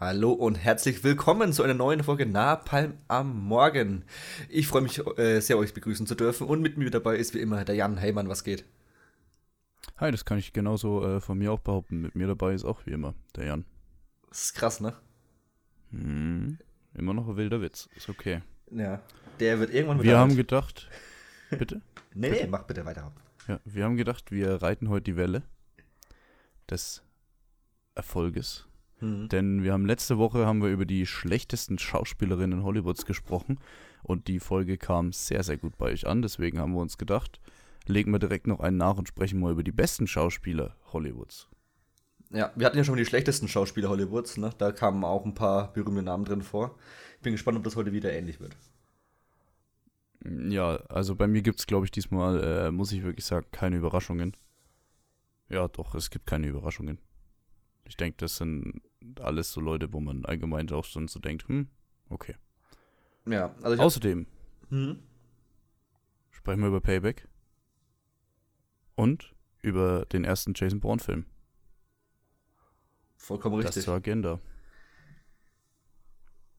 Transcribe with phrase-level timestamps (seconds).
[0.00, 4.04] Hallo und herzlich willkommen zu einer neuen Folge Napalm am Morgen.
[4.48, 7.40] Ich freue mich äh, sehr, euch begrüßen zu dürfen und mit mir dabei ist wie
[7.40, 7.96] immer der Jan.
[7.96, 8.64] Hey Mann, was geht?
[9.96, 12.00] Hi, das kann ich genauso äh, von mir auch behaupten.
[12.00, 13.64] Mit mir dabei ist auch wie immer der Jan.
[14.28, 14.94] Das ist krass, ne?
[15.90, 16.58] Hm,
[16.94, 17.88] immer noch ein wilder Witz.
[17.96, 18.42] Ist okay.
[18.70, 19.02] Ja,
[19.40, 20.88] der wird irgendwann Wir haben gedacht.
[21.50, 21.82] Bitte?
[22.14, 23.10] nee, nee, mach bitte weiter.
[23.48, 25.42] Ja, wir haben gedacht, wir reiten heute die Welle
[26.70, 27.02] des
[27.96, 28.67] Erfolges
[29.00, 29.28] Mhm.
[29.28, 33.58] Denn wir haben letzte Woche haben wir über die schlechtesten Schauspielerinnen Hollywoods gesprochen
[34.02, 36.22] und die Folge kam sehr, sehr gut bei euch an.
[36.22, 37.40] Deswegen haben wir uns gedacht,
[37.86, 41.48] legen wir direkt noch einen nach und sprechen mal über die besten Schauspieler Hollywoods.
[42.30, 44.50] Ja, wir hatten ja schon die schlechtesten Schauspieler Hollywoods, ne?
[44.58, 46.76] Da kamen auch ein paar berühmte Namen drin vor.
[47.16, 48.54] Ich bin gespannt, ob das heute wieder ähnlich wird.
[50.24, 53.76] Ja, also bei mir gibt es, glaube ich, diesmal, äh, muss ich wirklich sagen, keine
[53.76, 54.36] Überraschungen.
[55.48, 56.98] Ja, doch, es gibt keine Überraschungen.
[57.84, 58.82] Ich denke, das sind
[59.20, 61.68] alles so Leute, wo man allgemein auch schon so denkt, hm,
[62.08, 62.34] okay.
[63.26, 64.26] Ja, also Außerdem
[64.70, 64.98] hm?
[66.30, 67.28] sprechen wir über Payback
[68.94, 71.26] und über den ersten Jason Bourne-Film.
[73.16, 73.74] Vollkommen richtig.
[73.74, 74.40] Das zur Agenda.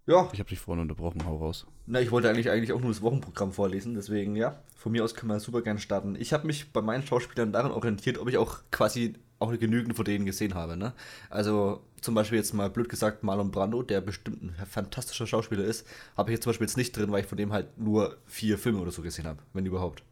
[0.05, 0.27] Ja.
[0.33, 1.67] Ich habe dich vorhin unterbrochen, hau raus.
[1.85, 5.13] Na, ich wollte eigentlich, eigentlich auch nur das Wochenprogramm vorlesen, deswegen ja, von mir aus
[5.13, 6.15] können wir super gerne starten.
[6.15, 10.05] Ich habe mich bei meinen Schauspielern daran orientiert, ob ich auch quasi auch genügend von
[10.05, 10.77] denen gesehen habe.
[10.77, 10.93] Ne?
[11.29, 15.87] Also zum Beispiel jetzt mal blöd gesagt Marlon Brando, der bestimmt ein fantastischer Schauspieler ist,
[16.17, 18.57] habe ich jetzt zum Beispiel jetzt nicht drin, weil ich von dem halt nur vier
[18.57, 20.03] Filme oder so gesehen habe, wenn überhaupt.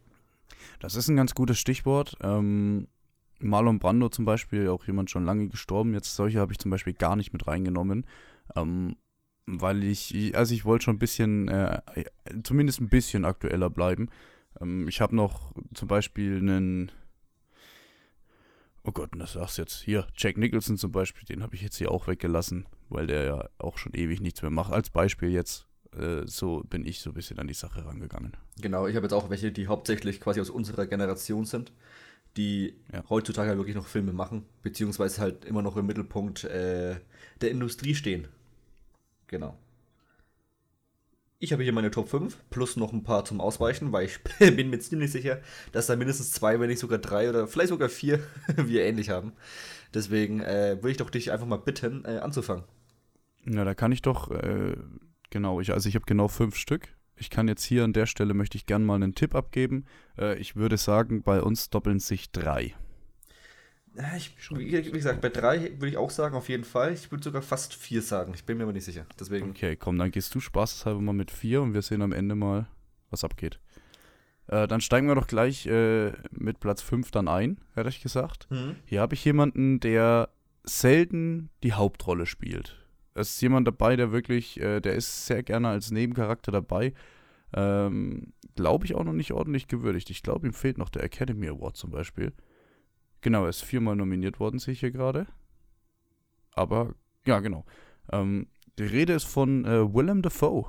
[0.80, 2.16] Das ist ein ganz gutes Stichwort.
[2.22, 2.88] Ähm,
[3.40, 5.94] Marlon Brando zum Beispiel, auch jemand schon lange gestorben.
[5.94, 8.06] Jetzt solche habe ich zum Beispiel gar nicht mit reingenommen.
[8.56, 8.96] Ähm,
[9.46, 11.80] weil ich, also ich wollte schon ein bisschen, äh,
[12.42, 14.08] zumindest ein bisschen aktueller bleiben.
[14.60, 16.92] Ähm, ich habe noch zum Beispiel einen,
[18.88, 21.76] oh Gott, das sagst du jetzt, hier, Jack Nicholson zum Beispiel, den habe ich jetzt
[21.76, 24.72] hier auch weggelassen, weil der ja auch schon ewig nichts mehr macht.
[24.72, 28.32] Als Beispiel jetzt, äh, so bin ich so ein bisschen an die Sache rangegangen.
[28.60, 31.70] Genau, ich habe jetzt auch welche, die hauptsächlich quasi aus unserer Generation sind,
[32.38, 33.04] die ja.
[33.10, 36.96] heutzutage halt wirklich noch Filme machen, beziehungsweise halt immer noch im Mittelpunkt äh,
[37.42, 38.26] der Industrie stehen.
[39.26, 39.58] Genau.
[41.40, 44.70] Ich habe hier meine Top 5 plus noch ein paar zum Ausweichen, weil ich bin
[44.70, 45.40] mir ziemlich sicher,
[45.70, 48.20] dass da mindestens zwei, wenn nicht sogar drei oder vielleicht sogar vier
[48.56, 49.32] wir ähnlich haben.
[49.94, 52.64] Deswegen äh, würde ich doch dich einfach mal bitten, äh, anzufangen.
[53.46, 54.76] Ja, da kann ich doch, äh,
[55.30, 56.88] genau, ich, also ich habe genau fünf Stück.
[57.14, 59.86] Ich kann jetzt hier an der Stelle, möchte ich gerne mal einen Tipp abgeben.
[60.18, 62.74] Äh, ich würde sagen, bei uns doppeln sich drei.
[64.16, 66.92] Ich, wie gesagt, bei drei würde ich auch sagen, auf jeden Fall.
[66.92, 68.32] Ich würde sogar fast vier sagen.
[68.34, 69.06] Ich bin mir aber nicht sicher.
[69.18, 69.50] Deswegen.
[69.50, 72.68] Okay, komm, dann gehst du spaßeshalber mal mit vier und wir sehen am Ende mal,
[73.10, 73.58] was abgeht.
[74.46, 78.46] Äh, dann steigen wir doch gleich äh, mit Platz 5 dann ein, hätte ich gesagt.
[78.50, 78.76] Mhm.
[78.84, 80.30] Hier habe ich jemanden, der
[80.64, 82.76] selten die Hauptrolle spielt.
[83.14, 86.94] Es ist jemand dabei, der wirklich, äh, der ist sehr gerne als Nebencharakter dabei.
[87.52, 90.10] Ähm, glaube ich auch noch nicht ordentlich gewürdigt.
[90.10, 92.32] Ich glaube, ihm fehlt noch der Academy Award zum Beispiel.
[93.20, 95.26] Genau, er ist viermal nominiert worden, sehe ich hier gerade.
[96.52, 96.94] Aber,
[97.26, 97.64] ja, genau.
[98.12, 98.46] Ähm,
[98.78, 100.66] die Rede ist von äh, Willem Dafoe.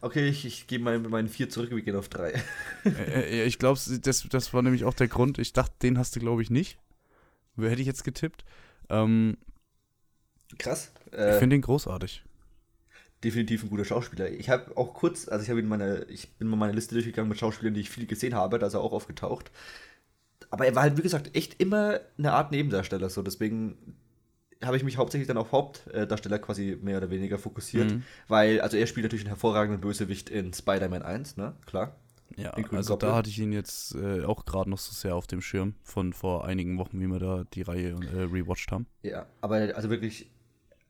[0.00, 2.40] Okay, ich, ich gebe meinen vier zurück, wir gehen auf drei.
[2.84, 5.38] äh, äh, ich glaube, das, das war nämlich auch der Grund.
[5.38, 6.78] Ich dachte, den hast du, glaube ich, nicht.
[7.56, 8.44] Wer hätte ich jetzt getippt?
[8.88, 9.36] Ähm,
[10.58, 10.92] Krass.
[11.12, 12.22] Äh, ich finde ihn großartig.
[13.24, 14.30] Definitiv ein guter Schauspieler.
[14.30, 17.28] Ich habe auch kurz, also ich habe in meine, ich bin mal meine Liste durchgegangen
[17.28, 19.50] mit Schauspielern, die ich viel gesehen habe, da ist er auch aufgetaucht
[20.52, 23.08] aber er war halt, wie gesagt, echt immer eine Art Nebendarsteller.
[23.08, 23.96] So, deswegen
[24.62, 27.90] habe ich mich hauptsächlich dann auf Hauptdarsteller quasi mehr oder weniger fokussiert.
[27.90, 28.02] Mhm.
[28.28, 31.56] Weil, also er spielt natürlich einen hervorragenden Bösewicht in Spider-Man 1, ne?
[31.64, 31.96] Klar.
[32.36, 33.10] Ja, also Goblin.
[33.10, 36.12] da hatte ich ihn jetzt äh, auch gerade noch so sehr auf dem Schirm von
[36.12, 38.86] vor einigen Wochen, wie wir da die Reihe äh, rewatcht haben.
[39.02, 40.30] Ja, aber also wirklich,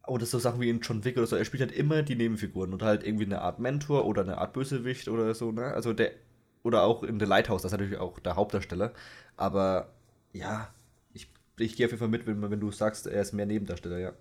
[0.09, 2.73] oder so Sachen wie in John Wick oder so, er spielt halt immer die Nebenfiguren
[2.73, 5.67] und halt irgendwie eine Art Mentor oder eine Art Bösewicht oder so, ne?
[5.73, 6.11] Also der,
[6.63, 8.93] oder auch in The Lighthouse, das ist natürlich auch der Hauptdarsteller.
[9.43, 9.89] Aber
[10.33, 10.73] ja,
[11.13, 13.99] ich, ich gehe auf jeden Fall mit, wenn, wenn du sagst, er ist mehr Nebendarsteller,
[13.99, 14.13] ja.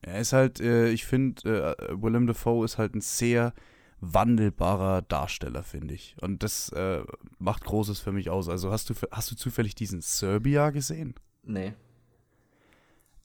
[0.00, 3.52] Er ist halt, äh, ich finde, äh, Willem Dafoe ist halt ein sehr
[4.00, 6.16] wandelbarer Darsteller, finde ich.
[6.22, 7.02] Und das äh,
[7.38, 8.48] macht Großes für mich aus.
[8.48, 11.14] Also hast du, hast du zufällig diesen Serbia gesehen?
[11.42, 11.74] Nee.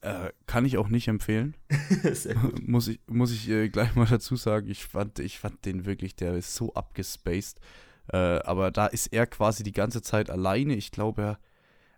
[0.01, 1.55] Äh, kann ich auch nicht empfehlen.
[2.65, 4.67] muss ich, muss ich äh, gleich mal dazu sagen.
[4.67, 7.61] Ich fand, ich fand den wirklich, der ist so abgespaced.
[8.11, 10.75] Äh, aber da ist er quasi die ganze Zeit alleine.
[10.75, 11.39] Ich glaube, er,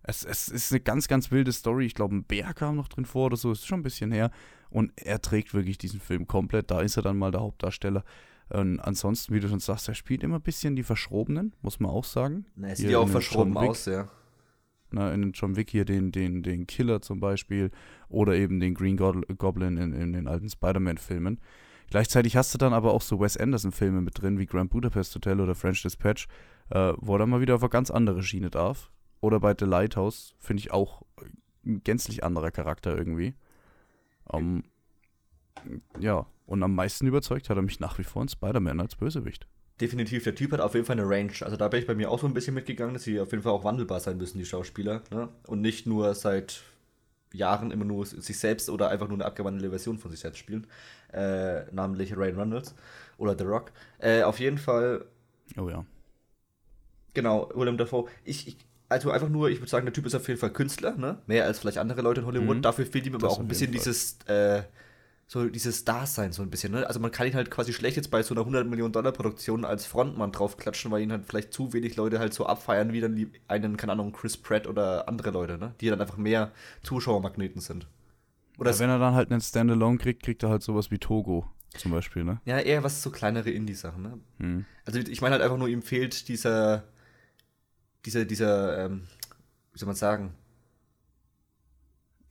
[0.04, 1.86] es, es ist eine ganz, ganz wilde Story.
[1.86, 3.52] Ich glaube, ein Bär kam noch drin vor oder so.
[3.52, 4.32] Ist schon ein bisschen her.
[4.70, 6.72] Und er trägt wirklich diesen Film komplett.
[6.72, 8.04] Da ist er dann mal der Hauptdarsteller.
[8.50, 11.92] Und ansonsten, wie du schon sagst, er spielt immer ein bisschen die Verschrobenen, muss man
[11.92, 12.46] auch sagen.
[12.56, 14.10] Na, er sieht ja auch verschroben aus, ja.
[14.92, 17.70] ne, in John Wick hier den, den, den Killer zum Beispiel
[18.08, 21.40] oder eben den Green Goblin in, in den alten Spider-Man-Filmen.
[21.90, 25.40] Gleichzeitig hast du dann aber auch so Wes Anderson-Filme mit drin, wie Grand Budapest Hotel
[25.40, 26.28] oder French Dispatch,
[26.70, 28.92] äh, wo er dann mal wieder auf eine ganz andere Schiene darf.
[29.22, 31.04] Oder bei The Lighthouse finde ich auch
[31.66, 33.34] ein gänzlich anderer Charakter irgendwie.
[34.26, 34.64] Um,
[36.00, 39.48] ja, und am meisten überzeugt hat er mich nach wie vor in Spider-Man als Bösewicht.
[39.82, 41.32] Definitiv, der Typ hat auf jeden Fall eine Range.
[41.42, 43.44] Also da bin ich bei mir auch so ein bisschen mitgegangen, dass sie auf jeden
[43.44, 45.04] Fall auch wandelbar sein müssen, die Schauspieler.
[45.10, 45.30] Ne?
[45.48, 46.64] Und nicht nur seit
[47.34, 50.68] Jahren immer nur sich selbst oder einfach nur eine abgewandelte Version von sich selbst spielen.
[51.14, 52.76] Äh, namentlich Ryan Reynolds
[53.18, 53.72] oder The Rock.
[54.00, 55.06] Äh, auf jeden Fall.
[55.58, 55.86] Oh ja.
[57.14, 58.08] Genau, William Dafoe.
[58.24, 60.96] Ich, ich, also einfach nur, ich würde sagen, der Typ ist auf jeden Fall Künstler,
[60.96, 61.20] ne?
[61.28, 62.58] Mehr als vielleicht andere Leute in Hollywood.
[62.58, 62.62] Mhm.
[62.62, 64.64] Dafür fehlt ihm aber auch ein bisschen dieses, äh,
[65.32, 66.88] so dieses Dasein so ein bisschen, ne?
[66.88, 69.64] Also man kann ihn halt quasi schlecht jetzt bei so einer 100 Millionen Dollar Produktion
[69.64, 73.16] als Frontmann draufklatschen, weil ihn halt vielleicht zu wenig Leute halt so abfeiern, wie dann
[73.16, 75.76] die einen, keine Ahnung, Chris Pratt oder andere Leute, ne?
[75.82, 77.86] Die dann einfach mehr Zuschauermagneten sind.
[78.58, 81.46] Oder ja, wenn er dann halt einen Standalone kriegt, kriegt er halt sowas wie Togo
[81.78, 82.42] zum Beispiel, ne?
[82.46, 84.20] Ja, eher was so kleinere Indie-Sachen, ne?
[84.40, 84.66] Mhm.
[84.86, 86.86] Also ich meine halt einfach nur, ihm fehlt dieser
[88.06, 89.08] dieser, dieser, ähm,
[89.74, 90.34] wie soll man sagen,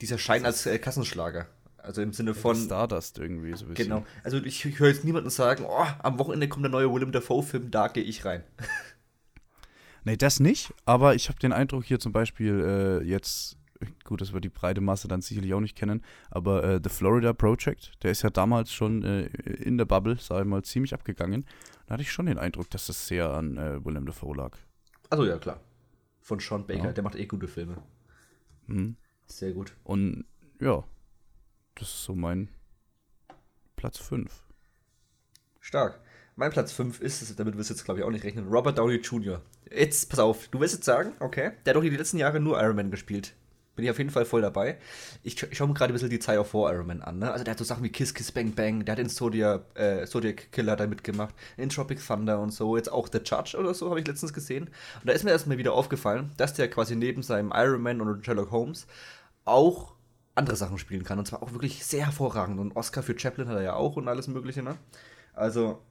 [0.00, 1.48] dieser Schein als äh, Kassenschlager.
[1.78, 2.56] Also im Sinne von.
[2.56, 3.88] Stardust irgendwie so ein bisschen.
[3.88, 4.06] Genau.
[4.24, 7.70] Also ich, ich höre jetzt niemanden sagen, oh, am Wochenende kommt der neue Willem Dafoe-Film,
[7.70, 8.42] da gehe ich rein.
[10.04, 13.56] nee, das nicht, aber ich habe den Eindruck hier zum Beispiel äh, jetzt,
[14.04, 17.32] gut, das wird die breite Masse dann sicherlich auch nicht kennen, aber äh, The Florida
[17.32, 21.46] Project, der ist ja damals schon äh, in der Bubble, sag ich mal, ziemlich abgegangen.
[21.86, 24.58] Da hatte ich schon den Eindruck, dass das sehr an äh, Willem Dafoe lag.
[25.10, 25.60] Also ja, klar.
[26.20, 26.92] Von Sean Baker, ja.
[26.92, 27.82] der macht eh gute Filme.
[28.66, 28.96] Mhm.
[29.26, 29.74] Sehr gut.
[29.84, 30.26] Und
[30.60, 30.84] ja,
[31.78, 32.48] das ist so mein
[33.76, 34.30] Platz 5.
[35.60, 36.00] Stark.
[36.36, 38.96] Mein Platz 5 ist, damit wirst du jetzt glaube ich auch nicht rechnen, Robert Downey
[38.96, 39.40] Jr.
[39.70, 42.60] Jetzt, pass auf, du wirst jetzt sagen, okay, der hat doch die letzten Jahre nur
[42.60, 43.34] Iron Man gespielt
[43.78, 44.76] bin ich auf jeden Fall voll dabei.
[45.22, 47.20] Ich, ich schaue mir gerade ein bisschen die Zeit of War Iron Man an.
[47.20, 47.30] Ne?
[47.30, 50.04] Also der hat so Sachen wie Kiss Kiss Bang Bang, der hat den Zodiac, äh,
[50.04, 53.88] Zodiac Killer da mitgemacht, in Tropic Thunder und so, jetzt auch The Judge oder so,
[53.88, 54.64] habe ich letztens gesehen.
[54.64, 58.24] Und da ist mir erstmal wieder aufgefallen, dass der quasi neben seinem Iron Man und
[58.24, 58.88] Sherlock Holmes
[59.44, 59.94] auch
[60.38, 61.18] andere Sachen spielen kann.
[61.18, 62.58] Und zwar auch wirklich sehr hervorragend.
[62.58, 64.76] Und Oscar für Chaplin hat er ja auch und alles Mögliche, ne?
[65.34, 65.82] Also,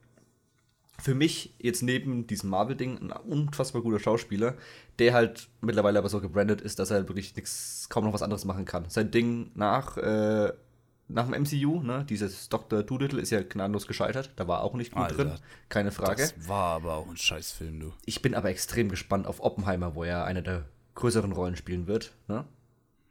[1.00, 4.56] für mich jetzt neben diesem Marvel-Ding ein unfassbar guter Schauspieler,
[4.98, 8.22] der halt mittlerweile aber so gebrandet ist, dass er halt wirklich nix, kaum noch was
[8.22, 8.88] anderes machen kann.
[8.88, 10.52] Sein Ding nach, äh,
[11.06, 12.82] nach dem MCU, ne, dieses Dr.
[12.82, 15.32] Doolittle ist ja gnadenlos gescheitert, da war auch nicht gut Alter, drin,
[15.68, 16.22] keine Frage.
[16.22, 17.92] Das war aber auch ein Scheißfilm, du.
[18.04, 20.64] Ich bin aber extrem gespannt auf Oppenheimer, wo er eine der
[20.96, 22.44] größeren Rollen spielen wird, ne?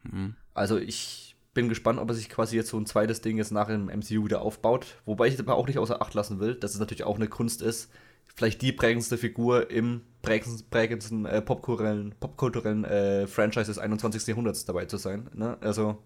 [0.03, 0.35] Mhm.
[0.53, 1.26] Also ich
[1.57, 4.25] bin gespannt, ob er sich quasi jetzt so ein zweites Ding jetzt nach dem MCU
[4.25, 5.01] wieder aufbaut.
[5.05, 7.63] Wobei ich aber auch nicht außer Acht lassen will, dass es natürlich auch eine Kunst
[7.63, 7.91] ist,
[8.35, 14.27] vielleicht die prägendste Figur im prägendsten, prägendsten äh, popkulturellen, popkulturellen äh, Franchise des 21.
[14.27, 15.31] Jahrhunderts dabei zu sein.
[15.33, 15.57] Ne?
[15.59, 15.97] Also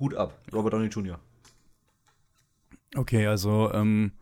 [0.00, 1.18] Hut ab, Robert Downey Jr.
[2.96, 4.12] Okay, also ähm,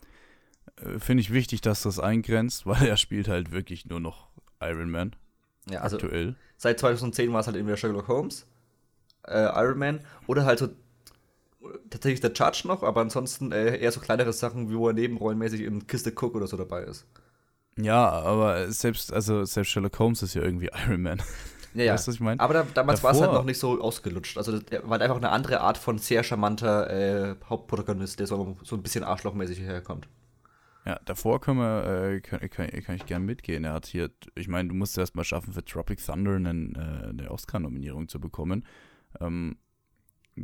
[0.82, 4.30] äh, finde ich wichtig, dass das eingrenzt, weil er spielt halt wirklich nur noch
[4.60, 5.14] Iron Man.
[5.70, 6.34] Ja, also aktuell.
[6.56, 8.48] Seit 2010 war es halt irgendwie Sherlock Holmes
[9.26, 10.69] äh, Iron Man oder halt so
[11.90, 15.62] tatsächlich der Judge noch, aber ansonsten äh, eher so kleinere Sachen, wie wo er nebenrollenmäßig
[15.62, 17.06] in Kiste Cook oder so dabei ist.
[17.78, 21.23] Ja, aber selbst, also selbst Sherlock Holmes ist ja irgendwie Iron Man.
[21.75, 21.93] Ja, ja.
[21.93, 22.40] Weißt du, was ich meine?
[22.40, 24.38] Aber da, damals war es halt noch nicht so ausgelutscht.
[24.38, 28.56] Also der war halt einfach eine andere Art von sehr charmanter äh, Hauptprotagonist, der so,
[28.62, 30.08] so ein bisschen arschlochmäßig herkommt.
[30.86, 33.65] Ja, davor können wir, äh, kann, kann, kann, ich gerne mitgehen.
[33.65, 37.08] Er hat hier, ich meine, du musst erst mal schaffen, für Tropic Thunder einen, äh,
[37.08, 38.65] eine Oscar-Nominierung zu bekommen.
[39.20, 39.56] Ähm,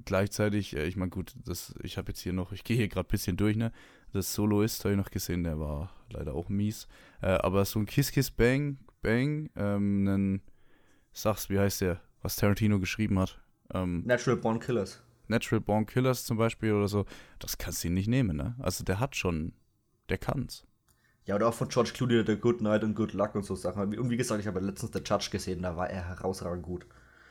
[0.05, 3.07] gleichzeitig, äh, ich meine, gut, das, ich habe jetzt hier noch, ich gehe hier gerade
[3.07, 3.73] ein bisschen durch, ne?
[4.13, 6.87] Das Soloist habe ich noch gesehen, der war leider auch mies.
[7.21, 10.43] Äh, aber so ein Kiss Kiss Bang, Bang, ähm, einen,
[11.13, 13.41] sag's, wie heißt der, was Tarantino geschrieben hat?
[13.73, 15.03] Ähm, Natural Born Killers.
[15.29, 17.07] Natural Born Killers zum Beispiel oder so,
[17.39, 18.55] das kannst du ihn nicht nehmen, ne?
[18.59, 19.55] Also der hat schon,
[20.09, 20.67] der kann's.
[21.25, 23.97] Ja, oder auch von George Clooney, der Good Night und Good Luck und so Sachen.
[23.97, 26.87] Und wie gesagt, ich habe letztens der Judge gesehen, da war er herausragend gut.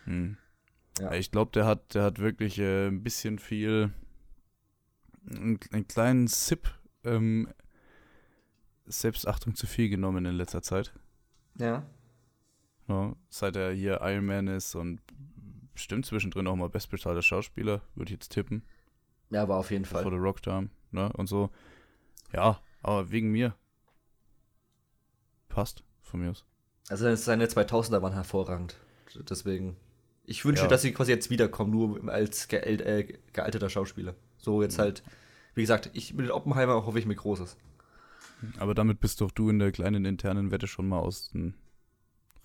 [0.06, 0.38] Hm.
[1.00, 1.14] Ja.
[1.14, 3.92] Ich glaube, der hat, der hat wirklich äh, ein bisschen viel,
[5.30, 6.70] einen, einen kleinen Sip
[7.04, 7.48] ähm,
[8.86, 10.94] Selbstachtung zu viel genommen in letzter Zeit.
[11.58, 11.86] Ja.
[12.88, 13.16] ja.
[13.30, 15.02] Seit er hier Iron Man ist und
[15.74, 18.64] bestimmt zwischendrin auch mal bestbezahlter Schauspieler, würde ich jetzt tippen.
[19.30, 20.04] Ja, war auf jeden Fall.
[20.04, 21.12] Vor der Rocktime, ne?
[21.14, 21.50] Und so.
[22.34, 23.56] Ja, aber wegen mir.
[25.48, 26.46] Passt, von mir aus.
[26.90, 28.78] Also seine 2000er waren hervorragend.
[29.30, 29.76] Deswegen
[30.32, 30.68] ich wünsche, ja.
[30.70, 34.16] dass sie quasi jetzt wiederkommen, nur als ge äh, gealterter Schauspieler.
[34.38, 34.84] So jetzt mhm.
[34.84, 35.04] halt,
[35.54, 37.58] wie gesagt, ich mit Oppenheimer hoffe ich mir Großes.
[38.58, 41.32] Aber damit bist doch du in der kleinen internen Wette schon mal aus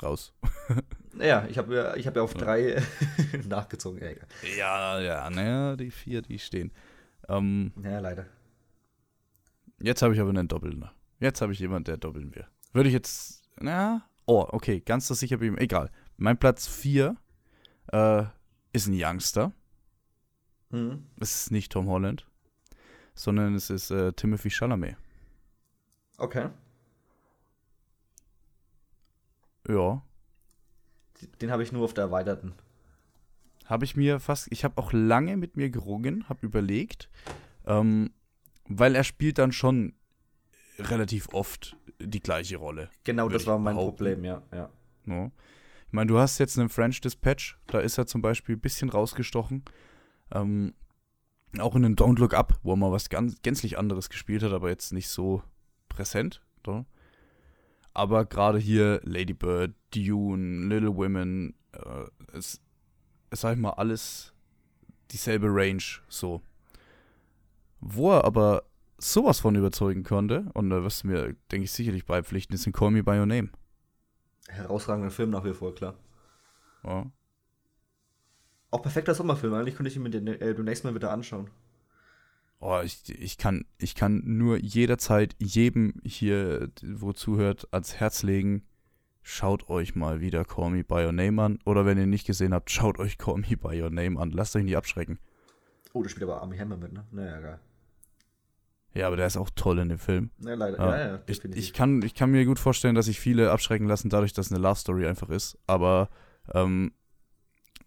[0.03, 0.35] raus.
[1.19, 2.83] Ja, ich habe ich hab ja auf drei
[3.49, 4.03] nachgezogen.
[4.03, 4.29] Ja, egal.
[4.59, 6.73] Ja, ja, naja, die vier, die stehen.
[7.27, 8.27] Ähm, ja, leider.
[9.81, 10.85] Jetzt habe ich aber einen Doppeln.
[11.19, 12.47] Jetzt habe ich jemanden, der doppeln will.
[12.75, 15.57] Würde ich jetzt, na, oh, okay, ganz das sicher bei ihm.
[15.57, 15.91] Egal.
[16.19, 17.17] Mein Platz 4
[17.93, 18.25] äh,
[18.73, 19.53] ist ein Youngster.
[20.71, 21.07] Mhm.
[21.21, 22.27] Es ist nicht Tom Holland,
[23.15, 24.97] sondern es ist äh, Timothy Chalamet.
[26.19, 26.49] Okay.
[29.69, 30.03] Ja.
[31.41, 32.55] Den habe ich nur auf der erweiterten.
[33.65, 37.09] Habe ich mir fast, ich habe auch lange mit mir gerungen, habe überlegt,
[37.67, 38.13] ähm,
[38.69, 39.95] weil er spielt dann schon
[40.79, 42.91] relativ oft die gleiche Rolle.
[43.05, 43.97] Genau, das war mein behaupten.
[43.97, 44.43] Problem, ja.
[44.53, 44.71] ja.
[45.07, 45.31] ja.
[45.87, 48.91] Ich meine, du hast jetzt einen French Dispatch, da ist er zum Beispiel ein bisschen
[48.91, 49.65] rausgestochen.
[50.33, 50.75] Ähm,
[51.59, 54.53] auch in den Don't Look Up, wo er mal was ganz, gänzlich anderes gespielt hat,
[54.53, 55.43] aber jetzt nicht so
[55.89, 56.43] präsent.
[56.67, 56.85] Oder?
[57.95, 62.61] Aber gerade hier Lady Bird, Dune, Little Women, äh, es,
[63.31, 64.35] es sag ich mal alles
[65.13, 66.43] dieselbe Range, so.
[67.81, 68.65] Wo er aber
[68.99, 72.73] sowas von überzeugen konnte, und da wirst du mir, denke ich, sicherlich beipflichten, ist in
[72.73, 73.51] Call Me By Your Name.
[74.49, 75.95] Herausragender Film nach wie vor, klar.
[76.85, 77.11] Ja.
[78.71, 81.51] Auch perfekter Sommerfilm, eigentlich könnte ich ihn mir den, äh, demnächst mal wieder anschauen.
[82.59, 88.67] Oh, ich, ich, kann, ich kann nur jederzeit jedem hier, wo zuhört, ans Herz legen,
[89.23, 91.59] schaut euch mal wieder Call Me By Your Name an.
[91.65, 94.31] Oder wenn ihr nicht gesehen habt, schaut euch Call Me By Your Name an.
[94.31, 95.19] Lasst euch nicht abschrecken.
[95.93, 97.07] Oh, da spielt aber Army Hammer mit, ne?
[97.11, 97.61] Naja, geil.
[98.97, 100.31] Ja, aber der ist auch toll in dem Film.
[100.39, 100.79] Ja, leider.
[100.79, 103.87] Ja, ja, ja ich, ich, kann, ich kann mir gut vorstellen, dass sich viele abschrecken
[103.87, 105.59] lassen, dadurch, dass es eine Love Story einfach ist.
[105.67, 106.09] Aber
[106.55, 106.93] ähm,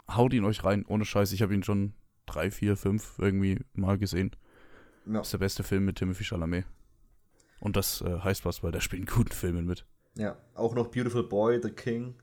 [0.07, 1.31] haut ihn euch rein, ohne Scheiß.
[1.31, 1.93] Ich habe ihn schon
[2.27, 4.35] drei, vier, fünf irgendwie mal gesehen.
[5.07, 5.13] Ja.
[5.13, 6.65] Das ist der beste Film mit Timothy Chalamet.
[7.59, 9.85] Und das äh, heißt was, weil der spielt in guten Filmen mit.
[10.15, 12.13] Ja, auch noch Beautiful Boy, The King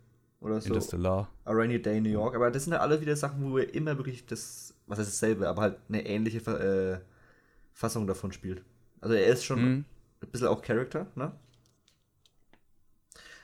[0.41, 0.69] oder so.
[0.69, 1.29] Interstellar.
[1.45, 2.37] A Rainy Day in New York.
[2.37, 5.49] Aber das sind ja alle wieder Sachen, wo er immer wirklich das, was heißt dasselbe,
[5.49, 7.01] aber halt eine ähnliche äh,
[7.73, 8.65] Fassung davon spielt.
[9.01, 9.85] Also er ist schon mhm.
[10.23, 11.33] ein bisschen auch Charakter, ne?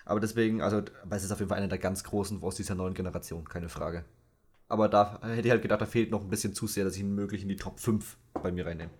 [0.04, 2.74] Aber deswegen, also, weil es ist auf jeden Fall einer der ganz großen aus dieser
[2.74, 4.04] neuen Generation, keine Frage.
[4.68, 7.02] Aber da hätte ich halt gedacht, da fehlt noch ein bisschen zu sehr, dass ich
[7.02, 8.90] ihn möglich in die Top 5 bei mir reinnehme.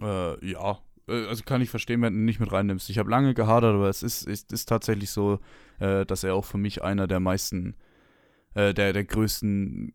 [0.00, 0.78] Äh, ja.
[1.06, 2.90] Äh, also kann ich verstehen, wenn du ihn nicht mit reinnimmst.
[2.90, 5.38] Ich habe lange gehadert, aber es ist, ist, ist tatsächlich so,
[5.78, 7.74] äh, dass er auch für mich einer der meisten,
[8.54, 9.94] äh, der, der größten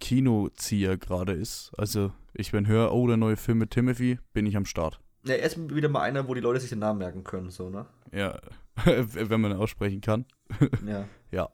[0.00, 1.72] Kinozieher gerade ist.
[1.76, 5.00] Also, ich bin höre, oh, der neue Film mit Timothy, bin ich am Start.
[5.24, 7.70] Ja, er ist wieder mal einer, wo die Leute sich den Namen merken können, so,
[7.70, 7.86] ne?
[8.12, 8.38] Ja,
[8.84, 10.24] wenn man ihn aussprechen kann.
[10.86, 11.08] ja.
[11.30, 11.48] Ja.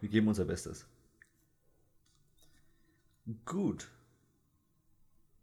[0.00, 0.86] Wir geben unser Bestes.
[3.44, 3.88] Gut.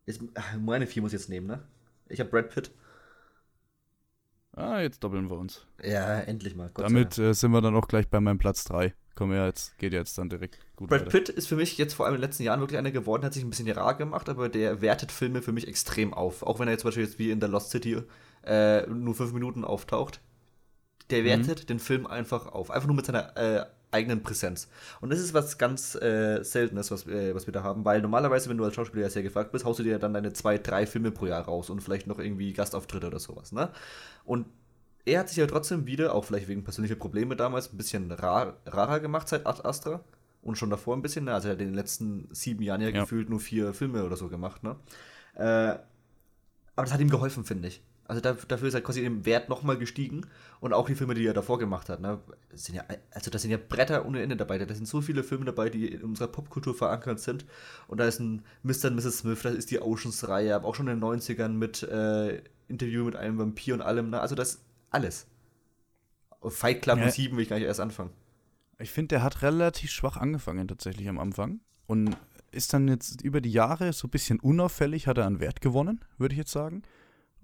[0.05, 0.21] Jetzt,
[0.59, 1.63] meine vier muss ich jetzt nehmen, ne?
[2.09, 2.71] Ich habe Brad Pitt.
[4.57, 5.65] Ah, jetzt doppeln wir uns.
[5.83, 6.71] Ja, endlich mal.
[6.73, 8.93] Gott Damit äh, sind wir dann auch gleich bei meinem Platz 3.
[9.13, 10.89] Komm ja, jetzt geht jetzt dann direkt gut.
[10.89, 11.11] Brad weiter.
[11.11, 13.33] Pitt ist für mich jetzt vor allem in den letzten Jahren wirklich einer geworden, hat
[13.33, 16.41] sich ein bisschen rar gemacht, aber der wertet Filme für mich extrem auf.
[16.41, 18.01] Auch wenn er jetzt zum Beispiel jetzt wie in der Lost City
[18.45, 20.21] äh, nur fünf Minuten auftaucht.
[21.11, 21.25] Der mhm.
[21.25, 21.67] wertet mhm.
[21.67, 22.71] den Film einfach auf.
[22.71, 24.67] Einfach nur mit seiner äh, eigenen Präsenz.
[25.01, 28.49] Und das ist was ganz äh, Seltenes, was, äh, was wir da haben, weil normalerweise,
[28.49, 30.85] wenn du als Schauspieler ja sehr gefragt bist, haust du dir dann deine zwei, drei
[30.85, 33.71] Filme pro Jahr raus und vielleicht noch irgendwie Gastauftritte oder sowas, ne?
[34.25, 34.45] Und
[35.05, 38.57] er hat sich ja trotzdem wieder, auch vielleicht wegen persönlicher Probleme damals, ein bisschen rar,
[38.65, 40.01] rarer gemacht seit Ad Astra.
[40.41, 41.33] Und schon davor ein bisschen, ne?
[41.33, 43.01] Also er hat in den letzten sieben Jahren ja, ja.
[43.01, 44.75] gefühlt nur vier Filme oder so gemacht, ne?
[45.35, 45.77] Äh,
[46.75, 47.81] aber das hat ihm geholfen, finde ich.
[48.07, 50.25] Also dafür ist halt quasi im Wert nochmal gestiegen.
[50.59, 51.99] Und auch die Filme, die er davor gemacht hat.
[51.99, 52.19] Ne?
[52.53, 54.57] sind ja, also da sind ja Bretter ohne Ende dabei.
[54.57, 57.45] Da sind so viele Filme dabei, die in unserer Popkultur verankert sind.
[57.87, 58.85] Und da ist ein Mr.
[58.85, 59.19] und Mrs.
[59.19, 63.15] Smith, das ist die Oceans-Reihe, aber auch schon in den 90ern mit äh, Interview mit
[63.15, 64.09] einem Vampir und allem.
[64.09, 64.19] Ne?
[64.19, 65.27] Also das ist alles.
[66.47, 67.05] Fight Club ja.
[67.05, 68.11] und 7 will ich gar nicht erst anfangen.
[68.79, 71.59] Ich finde, der hat relativ schwach angefangen tatsächlich am Anfang.
[71.87, 72.15] Und
[72.51, 76.03] ist dann jetzt über die Jahre so ein bisschen unauffällig, hat er an Wert gewonnen,
[76.17, 76.83] würde ich jetzt sagen.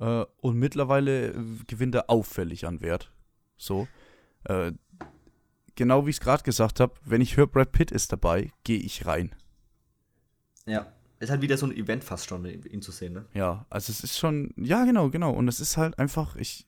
[0.03, 3.13] Äh, und mittlerweile äh, gewinnt er auffällig an Wert.
[3.55, 3.87] So.
[4.43, 4.73] Äh,
[5.75, 8.79] genau wie ich es gerade gesagt habe, wenn ich höre, Brad Pitt ist dabei, gehe
[8.79, 9.33] ich rein.
[10.65, 10.91] Ja.
[11.19, 13.25] Ist halt wieder so ein Event fast schon, ihn zu sehen, ne?
[13.33, 15.31] Ja, also es ist schon, ja, genau, genau.
[15.31, 16.67] Und es ist halt einfach, ich,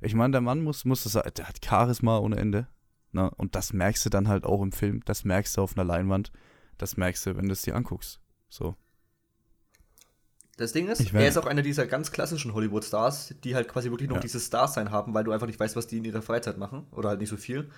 [0.00, 2.66] ich meine, der Mann muss, muss das, der hat Charisma ohne Ende.
[3.12, 3.30] Ne?
[3.36, 6.32] Und das merkst du dann halt auch im Film, das merkst du auf einer Leinwand,
[6.76, 8.20] das merkst du, wenn du es dir anguckst.
[8.48, 8.74] So.
[10.58, 14.08] Das Ding ist, er ist auch einer dieser ganz klassischen Hollywood-Stars, die halt quasi wirklich
[14.08, 14.22] noch ja.
[14.22, 16.84] dieses Star-Sein haben, weil du einfach nicht weißt, was die in ihrer Freizeit machen.
[16.90, 17.70] Oder halt nicht so viel.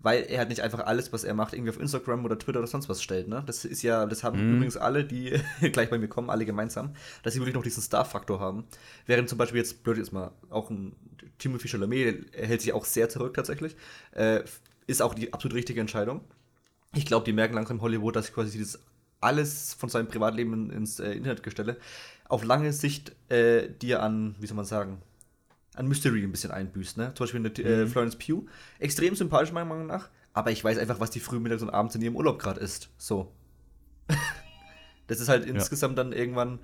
[0.00, 2.68] Weil er halt nicht einfach alles, was er macht, irgendwie auf Instagram oder Twitter oder
[2.68, 3.26] sonst was stellt.
[3.28, 3.42] Ne?
[3.46, 4.56] Das ist ja, das haben mhm.
[4.56, 5.40] übrigens alle, die
[5.72, 8.64] gleich bei mir kommen, alle gemeinsam, dass sie wirklich noch diesen Star-Faktor haben.
[9.06, 10.94] Während zum Beispiel jetzt, blöd ist mal, auch ein
[11.38, 13.76] Timothy Chalamet hält sich auch sehr zurück tatsächlich.
[14.12, 14.42] Äh,
[14.86, 16.20] ist auch die absolut richtige Entscheidung.
[16.94, 18.78] Ich glaube, die merken langsam in Hollywood, dass quasi dieses
[19.20, 21.78] alles von seinem Privatleben ins äh, Internet gestelle,
[22.28, 25.02] auf lange Sicht äh, dir an, wie soll man sagen,
[25.74, 26.96] an Mystery ein bisschen einbüßt.
[26.96, 27.12] Ne?
[27.14, 27.88] Zum Beispiel eine, äh, mhm.
[27.88, 28.46] Florence Pugh.
[28.78, 30.08] Extrem sympathisch, meiner Meinung nach.
[30.32, 32.90] Aber ich weiß einfach, was die früh, mittags und abends in ihrem Urlaub gerade ist.
[32.98, 33.32] So.
[35.06, 35.54] das ist halt ja.
[35.54, 36.58] insgesamt dann irgendwann.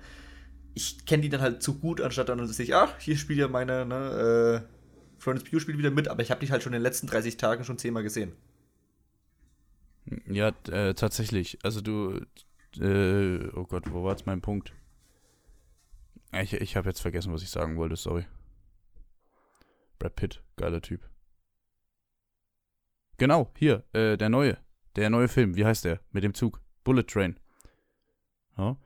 [0.75, 3.47] Ich kenne die dann halt zu gut, anstatt dann dass ich, ach, hier spielt ja
[3.47, 6.79] meine, ne, äh, Florence Pugh spielt wieder mit, aber ich habe dich halt schon in
[6.79, 8.33] den letzten 30 Tagen schon zehnmal gesehen.
[10.27, 11.59] Ja, äh, tatsächlich.
[11.63, 12.19] Also du,
[12.79, 14.73] äh, oh Gott, wo war jetzt mein Punkt?
[16.41, 18.25] Ich, ich habe jetzt vergessen, was ich sagen wollte, sorry.
[19.99, 21.07] Brad Pitt, geiler Typ.
[23.17, 24.57] Genau, hier, äh, der neue.
[24.95, 26.01] Der neue Film, wie heißt der?
[26.11, 26.59] Mit dem Zug.
[26.83, 27.39] Bullet Train.
[28.57, 28.77] Ja.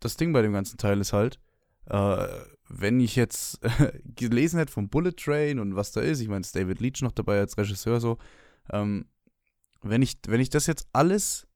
[0.00, 1.40] Das Ding bei dem ganzen Teil ist halt,
[1.86, 2.26] äh,
[2.68, 3.60] wenn ich jetzt
[4.04, 7.12] gelesen hätte vom Bullet Train und was da ist, ich meine, ist David Leach noch
[7.12, 8.18] dabei als Regisseur so,
[8.70, 9.06] ähm,
[9.82, 11.46] wenn ich, wenn ich das jetzt alles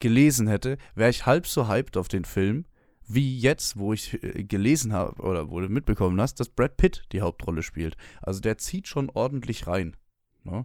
[0.00, 2.64] gelesen hätte, wäre ich halb so hyped auf den Film,
[3.08, 7.04] wie jetzt, wo ich äh, gelesen habe oder wo du mitbekommen hast, dass Brad Pitt
[7.12, 7.96] die Hauptrolle spielt.
[8.20, 9.96] Also der zieht schon ordentlich rein.
[10.44, 10.64] Ne?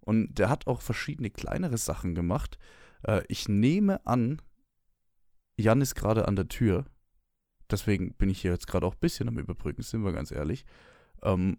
[0.00, 2.58] Und der hat auch verschiedene kleinere Sachen gemacht.
[3.02, 4.40] Äh, ich nehme an,
[5.56, 6.86] Jan ist gerade an der Tür.
[7.70, 10.64] Deswegen bin ich hier jetzt gerade auch ein bisschen am Überbrücken, sind wir ganz ehrlich.
[11.22, 11.58] Ähm,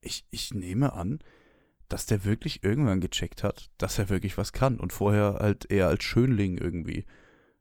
[0.00, 1.20] ich, ich nehme an,
[1.88, 5.88] dass der wirklich irgendwann gecheckt hat, dass er wirklich was kann und vorher halt eher
[5.88, 7.04] als Schönling irgendwie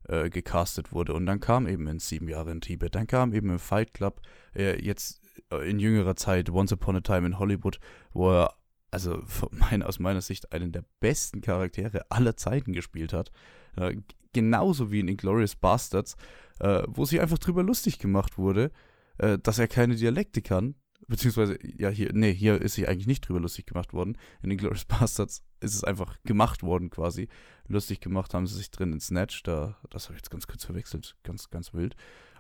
[0.07, 1.13] äh, gecastet wurde.
[1.13, 4.21] Und dann kam eben in sieben Jahre in Tibet, dann kam eben im Fight Club,
[4.55, 5.21] äh, jetzt
[5.51, 7.79] äh, in jüngerer Zeit Once Upon a Time in Hollywood,
[8.13, 8.53] wo er
[8.91, 13.31] also mein, aus meiner Sicht einen der besten Charaktere aller Zeiten gespielt hat.
[13.77, 13.97] Äh,
[14.33, 16.15] genauso wie in Inglourious Bastards,
[16.59, 18.71] äh, wo sich einfach drüber lustig gemacht wurde,
[19.17, 20.75] dass er keine Dialekte kann,
[21.07, 24.17] beziehungsweise, ja, hier, nee, hier ist sich eigentlich nicht drüber lustig gemacht worden.
[24.41, 27.27] In den Glorious Bastards ist es einfach gemacht worden quasi.
[27.67, 30.65] Lustig gemacht haben sie sich drin in Snatch, da, das habe ich jetzt ganz kurz
[30.65, 31.95] verwechselt, ganz, ganz wild.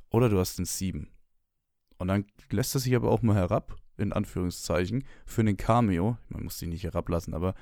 [0.09, 1.09] Oder du hast den Sieben.
[1.97, 6.17] Und dann lässt er sich aber auch mal herab, in Anführungszeichen, für einen Cameo.
[6.29, 7.55] Man muss die nicht herablassen, aber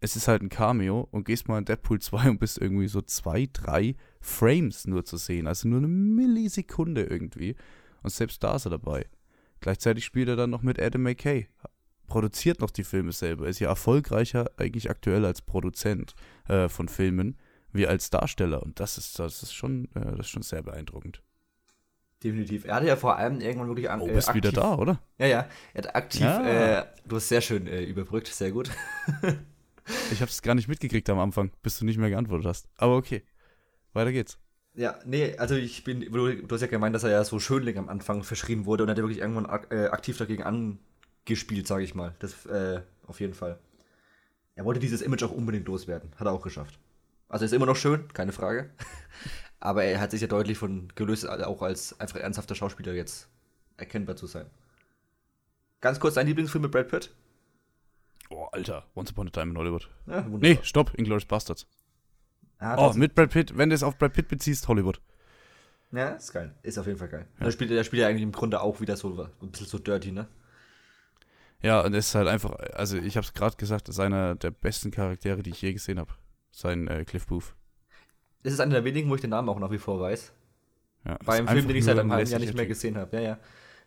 [0.00, 3.02] es ist halt ein Cameo und gehst mal in Deadpool 2 und bist irgendwie so
[3.02, 5.46] zwei, drei Frames nur zu sehen.
[5.46, 7.54] Also nur eine Millisekunde irgendwie.
[8.02, 9.06] Und selbst da ist er dabei.
[9.62, 11.48] Gleichzeitig spielt er dann noch mit Adam McKay.
[12.08, 13.46] Produziert noch die Filme selber.
[13.46, 16.14] Ist ja erfolgreicher eigentlich aktuell als Produzent
[16.48, 17.38] äh, von Filmen
[17.72, 18.62] wie als Darsteller.
[18.62, 21.22] Und das ist, das ist, schon, äh, das ist schon sehr beeindruckend.
[22.22, 22.64] Definitiv.
[22.64, 24.00] Er hatte ja vor allem irgendwann wirklich an.
[24.00, 25.00] Oh, bist äh, wieder da, oder?
[25.18, 25.48] Ja, ja.
[25.74, 26.22] Er hat aktiv.
[26.22, 26.80] Ja.
[26.80, 28.68] Äh, du hast sehr schön äh, überbrückt, sehr gut.
[30.12, 32.68] ich habe es gar nicht mitgekriegt am Anfang, bis du nicht mehr geantwortet hast.
[32.76, 33.22] Aber okay.
[33.92, 34.38] Weiter geht's.
[34.74, 37.88] Ja, nee, also ich bin, du, hast ja gemeint, dass er ja so Schönling am
[37.88, 41.84] Anfang verschrien wurde und er hat ja wirklich irgendwann ak äh, aktiv dagegen angespielt, sage
[41.84, 42.14] ich mal.
[42.20, 43.58] Das äh, auf jeden Fall.
[44.54, 46.10] Er wollte dieses Image auch unbedingt loswerden.
[46.16, 46.78] Hat er auch geschafft.
[47.28, 48.70] Also ist immer noch schön, keine Frage.
[49.60, 53.28] Aber er hat sich ja deutlich von gelöst, auch als einfach ernsthafter Schauspieler jetzt
[53.76, 54.46] erkennbar zu sein.
[55.80, 57.10] Ganz kurz, dein Lieblingsfilm mit Brad Pitt?
[58.30, 59.88] Oh, Alter, Once Upon a Time in Hollywood.
[60.06, 61.66] Ja, nee, stopp, Inglourious Bastards.
[62.62, 65.00] Ah, oh, mit Brad Pitt, wenn du es auf Brad Pitt beziehst, Hollywood.
[65.90, 66.54] Ja, ist geil.
[66.62, 67.26] Ist auf jeden Fall geil.
[67.38, 67.44] Ja.
[67.44, 70.12] Der, spielt, der spielt ja eigentlich im Grunde auch wieder so ein bisschen so dirty,
[70.12, 70.28] ne?
[71.60, 74.36] Ja, und es ist halt einfach, also ich habe es gerade gesagt, das ist einer
[74.36, 76.12] der besten Charaktere, die ich je gesehen habe.
[76.50, 77.54] Sein äh, Cliff Booth.
[78.42, 80.32] Das ist einer der wenigen, wo ich den Namen auch nach wie vor weiß.
[81.04, 83.16] Ja, Beim Film, den ich seit einem halben Jahr nicht mehr gesehen habe.
[83.16, 83.38] Ja, ja.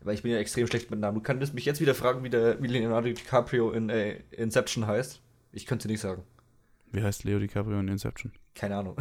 [0.02, 1.16] Weil ich bin ja extrem schlecht mit Namen.
[1.16, 5.22] Du könntest mich jetzt wieder fragen, wie der wie Leonardo DiCaprio in äh, Inception heißt.
[5.52, 6.24] Ich könnte es nicht sagen.
[6.96, 8.32] Wie heißt Leo DiCaprio in Inception?
[8.54, 8.96] Keine Ahnung.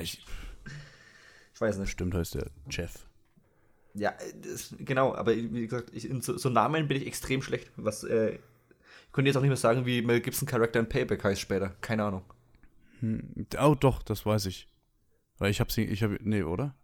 [0.00, 0.24] ich,
[1.54, 1.90] ich weiß nicht.
[1.90, 3.06] Stimmt, heißt der Jeff.
[3.94, 7.70] Ja, das, genau, aber wie gesagt, ich, in so, so, Namen bin ich extrem schlecht.
[7.76, 11.22] Was, äh, ich könnte jetzt auch nicht mehr sagen, wie Mel Gibson Charakter in Payback
[11.22, 11.76] heißt später.
[11.80, 12.24] Keine Ahnung.
[12.98, 14.66] Hm, oh, doch, das weiß ich.
[15.38, 16.74] Weil ich habe sie, ich habe, nee, oder?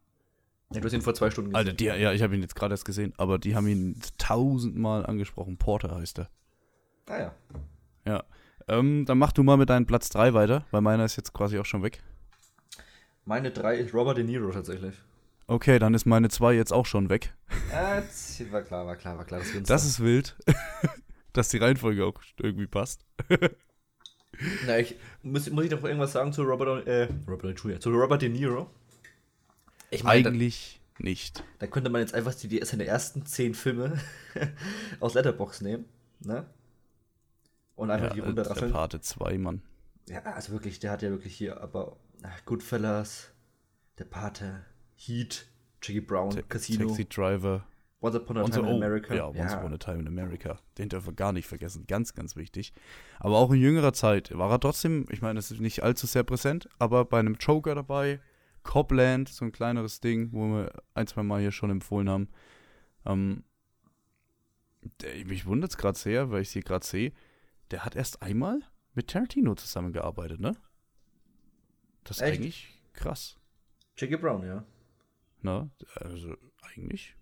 [0.72, 1.66] Ja, du hast ihn vor zwei Stunden gesehen.
[1.66, 5.04] Alter, die, ja, ich habe ihn jetzt gerade erst gesehen, aber die haben ihn tausendmal
[5.06, 5.56] angesprochen.
[5.56, 6.30] Porter heißt er.
[7.06, 7.34] Ah ja.
[8.04, 8.24] Ja.
[8.68, 11.58] Ähm, dann mach du mal mit deinem Platz 3 weiter, weil meiner ist jetzt quasi
[11.58, 12.02] auch schon weg.
[13.24, 14.94] Meine 3 ist Robert De Niro tatsächlich.
[15.46, 17.34] Okay, dann ist meine 2 jetzt auch schon weg.
[17.70, 18.02] Ja,
[18.50, 19.40] war klar, war klar, war klar.
[19.40, 20.36] Das, das ist wild,
[21.32, 23.06] dass die Reihenfolge auch irgendwie passt.
[24.66, 28.28] Na, ich muss, muss ich noch irgendwas sagen zu Robert, äh, Robert, zu Robert De
[28.28, 28.70] Niro?
[29.90, 31.44] Ich mein, Eigentlich da, nicht.
[31.58, 33.98] Da könnte man jetzt einfach die, die seine ersten 10 Filme
[35.00, 35.86] aus Letterbox nehmen,
[36.20, 36.46] ne?
[37.78, 38.72] Und einfach ja, die runterrasseln.
[38.72, 39.62] Der Pate 2, Mann.
[40.08, 43.30] Ja, also wirklich, der hat ja wirklich hier, aber ach, Goodfellas,
[43.98, 44.64] der Pate,
[44.96, 45.46] Heat,
[45.80, 46.88] Jackie Brown, Ta Casino.
[46.88, 47.64] Taxi Driver.
[48.00, 49.14] Once Upon a Time in America.
[49.14, 49.58] Ja, Once ja.
[49.58, 50.58] Upon a Time in America.
[50.76, 51.86] Den dürfen wir gar nicht vergessen.
[51.86, 52.72] Ganz, ganz wichtig.
[53.20, 56.24] Aber auch in jüngerer Zeit war er trotzdem, ich meine, es ist nicht allzu sehr
[56.24, 58.18] präsent, aber bei einem Joker dabei.
[58.64, 62.28] Copland, so ein kleineres Ding, wo wir ein, zwei Mal hier schon empfohlen haben.
[63.06, 63.44] Ähm,
[65.00, 67.12] der, mich wundert es gerade sehr, weil ich sie gerade sehe.
[67.70, 68.60] Der hat erst einmal
[68.94, 70.56] mit Tarantino zusammengearbeitet, ne?
[72.04, 72.38] Das ist Echt?
[72.38, 73.36] eigentlich krass.
[73.96, 74.64] Jackie Brown, ja.
[75.42, 77.14] Na, also eigentlich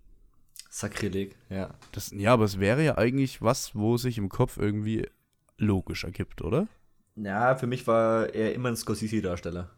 [0.70, 1.74] Sakrileg, ja.
[1.92, 5.08] Das, ja, aber es wäre ja eigentlich was, wo sich im Kopf irgendwie
[5.56, 6.68] logisch ergibt, oder?
[7.14, 9.70] Ja, für mich war er immer ein Scorsese-Darsteller.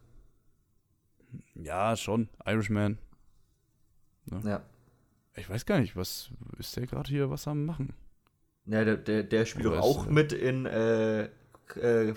[1.55, 2.29] Ja, schon.
[2.45, 2.99] Irishman.
[4.27, 4.41] Ja.
[4.41, 4.63] ja.
[5.37, 7.95] Ich weiß gar nicht, was ist der gerade hier was am machen?
[8.69, 12.15] Ja, der, der, der spielt doch auch ist, mit in äh, äh,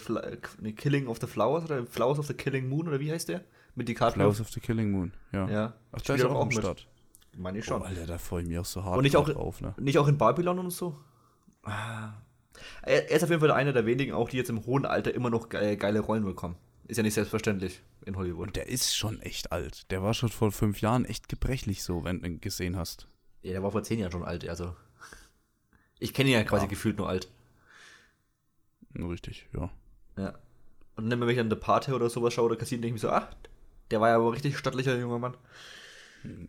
[0.75, 3.41] Killing of the Flowers oder Flowers of the Killing Moon oder wie heißt der?
[3.75, 4.23] Mit die DiCaprio.
[4.23, 5.49] Flowers of the Killing Moon, ja.
[5.49, 5.73] ja.
[5.93, 6.87] Ach, da ist er auch am Start.
[7.37, 7.81] Meine ich schon.
[7.81, 9.73] Oh, Alter, da freue ich mich auch so hart und nicht auch, drauf, ne?
[9.79, 10.97] Nicht auch in Babylon und so?
[12.83, 15.29] Er, ist auf jeden Fall einer der wenigen, auch die jetzt im hohen Alter immer
[15.29, 16.57] noch geile Rollen bekommen.
[16.87, 18.47] Ist ja nicht selbstverständlich in Hollywood.
[18.47, 19.89] Und der ist schon echt alt.
[19.91, 23.07] Der war schon vor fünf Jahren echt gebrechlich so, wenn du ihn gesehen hast.
[23.43, 24.75] Ja, der war vor zehn Jahren schon alt, also.
[26.01, 26.69] Ich kenne ihn ja quasi ja.
[26.69, 27.29] gefühlt nur alt.
[28.95, 29.69] Richtig, ja.
[30.17, 30.33] Ja.
[30.95, 33.07] Und dann, wenn ich an The Party oder sowas schaue oder Casino, denke ich mir
[33.07, 33.27] so, ach,
[33.91, 35.37] der war ja aber richtig stattlicher junger Mann.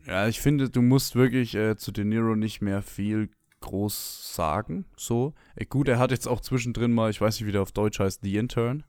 [0.07, 3.29] Ja, ich finde, du musst wirklich äh, zu De Niro nicht mehr viel
[3.61, 4.87] groß sagen.
[4.97, 5.35] So.
[5.55, 8.01] Äh, gut, er hat jetzt auch zwischendrin mal, ich weiß nicht, wie der auf Deutsch
[8.01, 8.85] heißt, The Intern.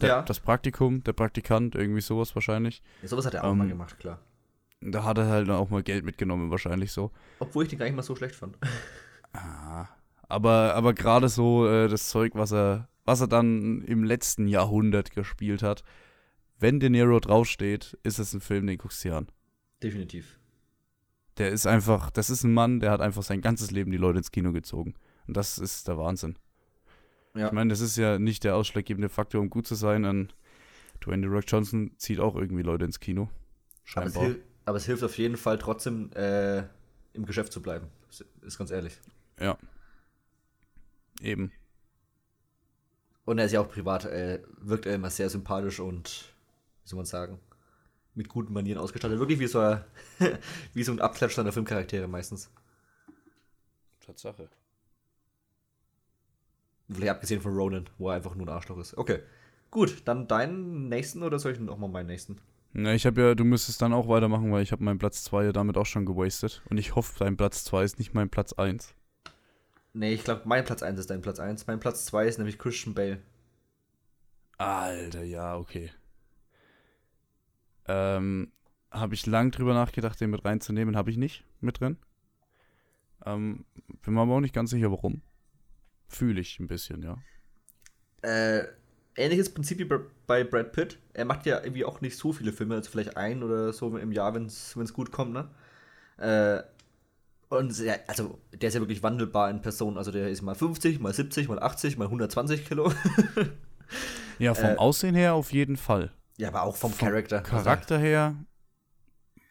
[0.00, 0.22] Der, ja.
[0.22, 2.82] Das Praktikum, der Praktikant, irgendwie sowas wahrscheinlich.
[3.02, 4.20] Ja, sowas hat er auch ähm, mal gemacht, klar.
[4.80, 7.12] Da hat er halt auch mal Geld mitgenommen, wahrscheinlich so.
[7.38, 8.58] Obwohl ich den gar nicht mal so schlecht fand.
[9.36, 9.88] Ah,
[10.28, 15.10] aber aber gerade so äh, das Zeug, was er, was er dann im letzten Jahrhundert
[15.12, 15.82] gespielt hat,
[16.58, 19.28] wenn De Niro draufsteht, ist es ein Film, den guckst du dir an.
[19.82, 20.38] Definitiv.
[21.36, 24.18] Der ist einfach, das ist ein Mann, der hat einfach sein ganzes Leben die Leute
[24.18, 24.94] ins Kino gezogen.
[25.26, 26.38] Und das ist der Wahnsinn.
[27.34, 27.48] Ja.
[27.48, 30.06] Ich meine, das ist ja nicht der ausschlaggebende Faktor, um gut zu sein.
[30.06, 30.32] An
[31.04, 33.28] Dwayne The Rock Johnson zieht auch irgendwie Leute ins Kino.
[33.84, 34.22] Scheinbar.
[34.22, 36.64] Aber es, aber es hilft auf jeden Fall trotzdem, äh,
[37.12, 37.88] im Geschäft zu bleiben.
[38.40, 38.98] Ist ganz ehrlich.
[39.40, 39.58] Ja.
[41.20, 41.52] Eben.
[43.24, 46.32] Und er ist ja auch privat, äh, wirkt er immer sehr sympathisch und,
[46.82, 47.40] wie soll man sagen,
[48.14, 49.18] mit guten Manieren ausgestattet.
[49.18, 49.84] Wirklich wie so, ein,
[50.74, 52.50] wie so ein Abklatsch seiner Filmcharaktere meistens.
[54.00, 54.48] Tatsache.
[56.88, 58.96] Vielleicht abgesehen von Ronan, wo er einfach nur ein Arschloch ist.
[58.96, 59.20] Okay.
[59.70, 62.38] Gut, dann deinen nächsten oder soll ich nochmal meinen nächsten?
[62.72, 65.46] Na, ich habe ja, du müsstest dann auch weitermachen, weil ich habe meinen Platz 2
[65.46, 66.62] ja damit auch schon gewastet.
[66.70, 68.94] Und ich hoffe, dein Platz 2 ist nicht mein Platz 1.
[69.96, 71.66] Nee, ich glaube, mein Platz 1 ist dein Platz 1.
[71.66, 73.22] Mein Platz 2 ist nämlich Christian Bale.
[74.58, 75.90] Alter, ja, okay.
[77.88, 78.52] Ähm,
[78.90, 80.98] habe ich lang drüber nachgedacht, den mit reinzunehmen.
[80.98, 81.96] Habe ich nicht mit drin.
[83.24, 83.64] Ähm,
[84.02, 85.22] bin mir aber auch nicht ganz sicher, warum.
[86.08, 87.16] Fühle ich ein bisschen, ja.
[88.20, 88.66] Äh,
[89.16, 89.88] ähnliches Prinzip wie
[90.26, 90.98] bei Brad Pitt.
[91.14, 94.12] Er macht ja irgendwie auch nicht so viele Filme, also vielleicht ein oder so im
[94.12, 95.48] Jahr, wenn es gut kommt, ne?
[96.18, 96.62] Äh,
[97.48, 99.96] und ja, also der ist ja wirklich wandelbar in Person.
[99.98, 102.92] Also der ist mal 50, mal 70, mal 80, mal 120 Kilo.
[104.38, 106.10] ja, vom äh, Aussehen her auf jeden Fall.
[106.38, 107.40] Ja, aber auch vom, vom Charakter.
[107.40, 108.34] Charakter her.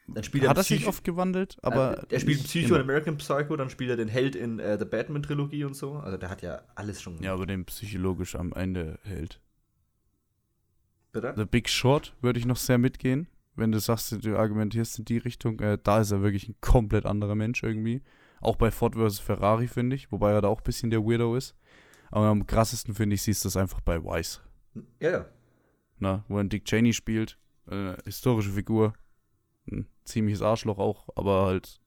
[0.08, 2.04] Dann spielt er Hat er sich oft gewandelt, aber.
[2.04, 4.86] Äh, er spielt Psycho in American Psycho, dann spielt er den Held in äh, The
[4.86, 5.96] Batman-Trilogie und so.
[5.96, 7.22] Also der hat ja alles schon.
[7.24, 9.40] Ja, aber den psychologisch am Ende hält.
[11.12, 11.34] Bitte?
[11.36, 13.28] The Big Short würde ich noch sehr mitgehen.
[13.56, 17.06] Wenn du sagst, du argumentierst in die Richtung, äh, da ist er wirklich ein komplett
[17.06, 18.02] anderer Mensch irgendwie.
[18.42, 19.20] Auch bei Ford vs.
[19.20, 21.56] Ferrari, finde ich, wobei er da auch ein bisschen der Weirdo ist.
[22.12, 24.40] Aber am krassesten, finde ich, siehst du das einfach bei Wise.
[25.00, 25.26] Ja, ja
[26.00, 27.38] na, wo ein Dick Cheney spielt,
[27.68, 28.94] äh, historische Figur,
[29.72, 31.82] ein ziemliches Arschloch auch, aber halt,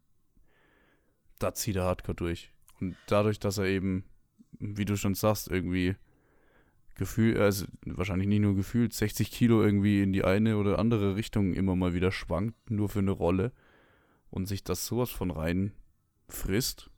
[1.38, 2.52] da zieht er hardcore durch.
[2.80, 4.04] Und dadurch, dass er eben,
[4.58, 5.96] wie du schon sagst, irgendwie
[6.98, 11.54] Gefühl, also wahrscheinlich nicht nur gefühlt, 60 Kilo irgendwie in die eine oder andere Richtung
[11.54, 13.52] immer mal wieder schwankt, nur für eine Rolle
[14.30, 15.72] und sich das sowas von rein
[16.28, 16.90] frisst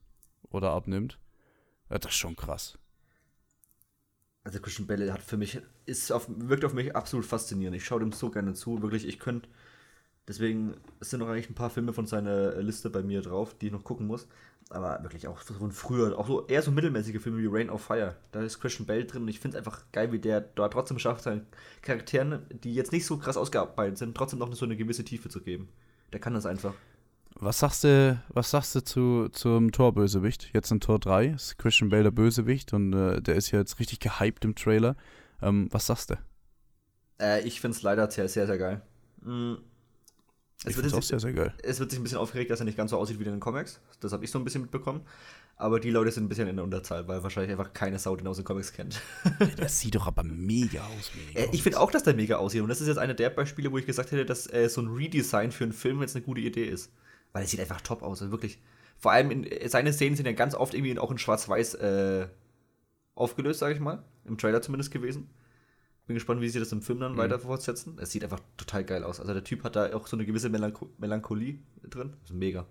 [0.50, 1.20] oder abnimmt,
[1.88, 2.80] das ist schon krass
[4.44, 7.76] also Christian Bale hat für mich, ist auf, wirkt auf mich absolut faszinierend.
[7.76, 9.48] Ich schaue dem so gerne zu, wirklich, ich könnte,
[10.28, 13.72] deswegen sind noch eigentlich ein paar Filme von seiner Liste bei mir drauf, die ich
[13.72, 14.26] noch gucken muss.
[14.70, 18.14] Aber wirklich auch von früher, auch so eher so mittelmäßige Filme wie Rain of Fire.
[18.30, 21.00] Da ist Christian Bale drin und ich finde es einfach geil, wie der da trotzdem
[21.00, 21.46] schafft, seinen
[21.82, 25.40] Charakteren, die jetzt nicht so krass ausgearbeitet sind, trotzdem noch so eine gewisse Tiefe zu
[25.40, 25.68] geben.
[26.12, 26.72] Der kann das einfach.
[27.34, 30.50] Was sagst du, was sagst du zu, zum Torbösewicht?
[30.52, 33.80] Jetzt in Tor 3 ist Christian Bale der Bösewicht und äh, der ist ja jetzt
[33.80, 34.96] richtig gehypt im Trailer.
[35.42, 36.14] Ähm, was sagst du?
[37.20, 38.82] Äh, ich finde es leider sehr, sehr, sehr geil.
[39.22, 39.58] Mhm.
[40.66, 41.54] Es wird, auch sehr, sehr geil.
[41.62, 43.40] es wird sich ein bisschen aufgeregt, dass er nicht ganz so aussieht wie in den
[43.40, 43.80] Comics.
[44.00, 45.00] Das habe ich so ein bisschen mitbekommen.
[45.56, 48.26] Aber die Leute sind ein bisschen in der Unterzahl, weil wahrscheinlich einfach keine Sau den
[48.26, 49.00] aus den Comics kennt.
[49.56, 51.12] das sieht doch aber mega aus.
[51.14, 52.60] Mega äh, ich finde auch, dass der mega aussieht.
[52.60, 54.88] Und das ist jetzt einer der Beispiele, wo ich gesagt hätte, dass äh, so ein
[54.88, 56.92] Redesign für einen Film jetzt eine gute Idee ist.
[57.32, 58.20] Weil es sieht einfach top aus.
[58.20, 58.58] Also wirklich.
[58.98, 62.26] Vor allem in, seine Szenen sind ja ganz oft irgendwie auch in Schwarz-Weiß äh,
[63.14, 64.02] aufgelöst, sage ich mal.
[64.26, 65.30] Im Trailer zumindest gewesen.
[66.10, 67.18] Bin gespannt, wie sie das im Film dann mhm.
[67.18, 67.96] weiter fortsetzen.
[68.00, 69.20] Es sieht einfach total geil aus.
[69.20, 72.14] Also der Typ hat da auch so eine gewisse Melancho Melancholie drin.
[72.22, 72.66] Das ist mega.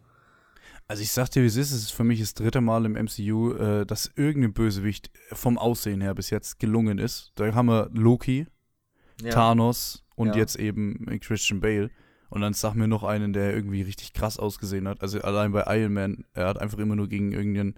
[0.90, 2.98] Also ich sag dir, wie es ist, es ist für mich das dritte Mal im
[3.02, 7.32] MCU, äh, dass irgendein Bösewicht vom Aussehen her bis jetzt gelungen ist.
[7.36, 8.46] Da haben wir Loki,
[9.22, 9.30] ja.
[9.30, 10.36] Thanos und ja.
[10.36, 11.92] jetzt eben Christian Bale.
[12.30, 15.02] Und dann sag mir noch einen, der irgendwie richtig krass ausgesehen hat.
[15.02, 17.76] Also allein bei Iron Man, er hat einfach immer nur gegen irgendeinen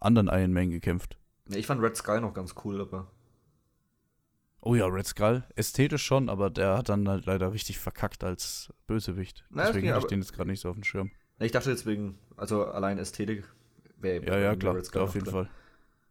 [0.00, 1.16] anderen Iron Man gekämpft.
[1.46, 3.06] Ich fand Red Skull noch ganz cool, aber.
[4.62, 8.72] Oh ja, Red Skull, ästhetisch schon, aber der hat dann halt leider richtig verkackt als
[8.86, 9.44] Bösewicht.
[9.50, 11.10] Na, Deswegen habe ich den jetzt gerade nicht so auf dem Schirm.
[11.38, 13.44] Ich dachte deswegen, also allein Ästhetik
[13.98, 15.44] wäre Ja, ja, klar, klar auf jeden klar.
[15.44, 15.52] Fall.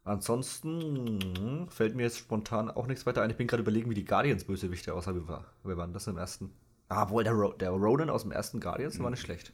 [0.04, 3.30] Ansonsten fällt mir jetzt spontan auch nichts weiter ein.
[3.30, 5.14] Ich bin gerade überlegen, wie die Guardians-Bösewichte aussah.
[5.14, 6.52] Wir waren das im ersten.
[6.88, 9.54] Ah, wohl der, Ro der Ronan aus dem ersten Guardians war nicht schlecht.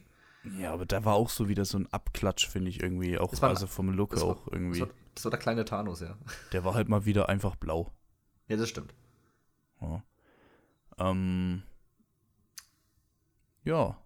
[0.58, 3.18] Ja, aber da war auch so wieder so ein Abklatsch, finde ich irgendwie.
[3.18, 4.78] Auch war, also vom Look auch war, irgendwie.
[4.78, 6.16] Das war, das war, der kleine Thanos, ja.
[6.52, 7.92] Der war halt mal wieder einfach blau.
[8.48, 8.94] Ja, das stimmt.
[9.80, 10.02] Ja.
[10.98, 11.62] Ähm,
[13.64, 13.98] ja.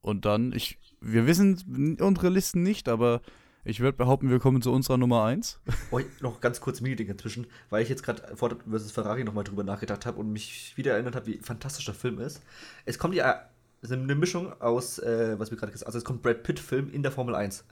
[0.00, 3.22] Und dann, ich, wir wissen unsere Listen nicht, aber
[3.64, 5.60] ich würde behaupten, wir kommen zu unserer Nummer 1.
[5.92, 8.90] Oh, noch ganz kurz Meeting inzwischen, weil ich jetzt gerade Ford vs.
[8.90, 12.42] Ferrari nochmal drüber nachgedacht habe und mich wieder erinnert habe, wie fantastisch der Film ist.
[12.84, 13.48] Es kommt ja
[13.88, 17.02] eine Mischung aus, äh, was wir gerade gesagt haben, also es kommt Brad Pitt-Film in
[17.02, 17.64] der Formel 1.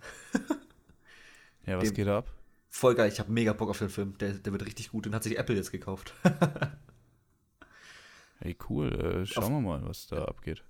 [1.67, 2.27] ja, was Dem, geht ab?
[2.73, 4.17] Voll geil, ich habe mega Bock auf den Film.
[4.19, 5.05] Der, der wird richtig gut.
[5.05, 6.15] Den hat sich Apple jetzt gekauft.
[8.39, 8.93] hey, cool.
[8.93, 10.63] Äh, schauen auf, wir mal, was da abgeht.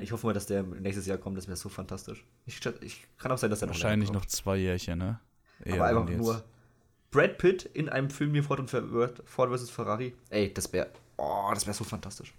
[0.00, 1.36] Ich hoffe mal, dass der nächstes Jahr kommt.
[1.36, 2.24] Das wäre so fantastisch.
[2.46, 5.20] Ich, ich, kann auch sein, dass er noch Wahrscheinlich noch zwei Jährchen, ne?
[5.64, 6.44] Eher Aber einfach nur
[7.10, 9.70] Brad Pitt in einem Film wie Ford, und Ford vs.
[9.70, 10.14] Ferrari.
[10.30, 12.32] Ey, das wäre oh, das wäre so fantastisch.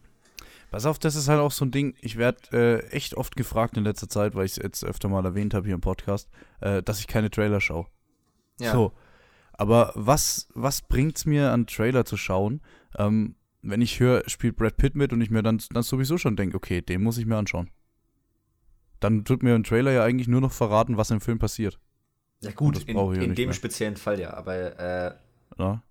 [0.71, 3.77] Pass auf, das ist halt auch so ein Ding, ich werde äh, echt oft gefragt
[3.77, 6.29] in letzter Zeit, weil ich es jetzt öfter mal erwähnt habe hier im Podcast,
[6.59, 7.85] äh, dass ich keine Trailer schaue.
[8.59, 8.71] Ja.
[8.71, 8.93] So.
[9.53, 12.61] Aber was, was bringt es mir, an Trailer zu schauen,
[12.97, 16.35] ähm, wenn ich höre, spielt Brad Pitt mit und ich mir dann, dann sowieso schon
[16.35, 17.69] denke, okay, den muss ich mir anschauen.
[18.99, 21.79] Dann tut mir ein Trailer ja eigentlich nur noch verraten, was im Film passiert.
[22.41, 23.53] Ja gut, in, in dem mehr.
[23.53, 25.15] speziellen Fall ja, aber äh,
[25.57, 25.81] ja.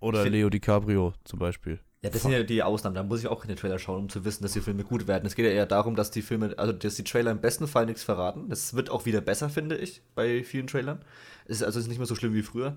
[0.00, 1.80] Oder Leo DiCaprio zum Beispiel.
[2.02, 2.94] Ja, das sind ja die Ausnahmen.
[2.94, 5.26] Da muss ich auch keine Trailer schauen, um zu wissen, dass die Filme gut werden.
[5.26, 7.86] Es geht ja eher darum, dass die Filme, also dass die Trailer im besten Fall
[7.86, 8.48] nichts verraten.
[8.48, 11.00] Das wird auch wieder besser, finde ich, bei vielen Trailern.
[11.46, 12.76] Es ist also nicht mehr so schlimm wie früher,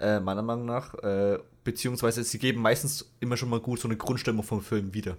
[0.00, 0.94] äh, meiner Meinung nach.
[0.94, 5.18] Äh, beziehungsweise sie geben meistens immer schon mal gut so eine Grundstimmung vom Film wieder.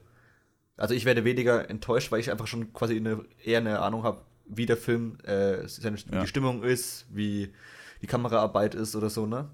[0.76, 4.22] Also ich werde weniger enttäuscht, weil ich einfach schon quasi eine, eher eine Ahnung habe,
[4.46, 6.04] wie der Film, äh, seine, ja.
[6.08, 7.54] wie die Stimmung ist, wie
[8.02, 9.50] die Kameraarbeit ist oder so, ne?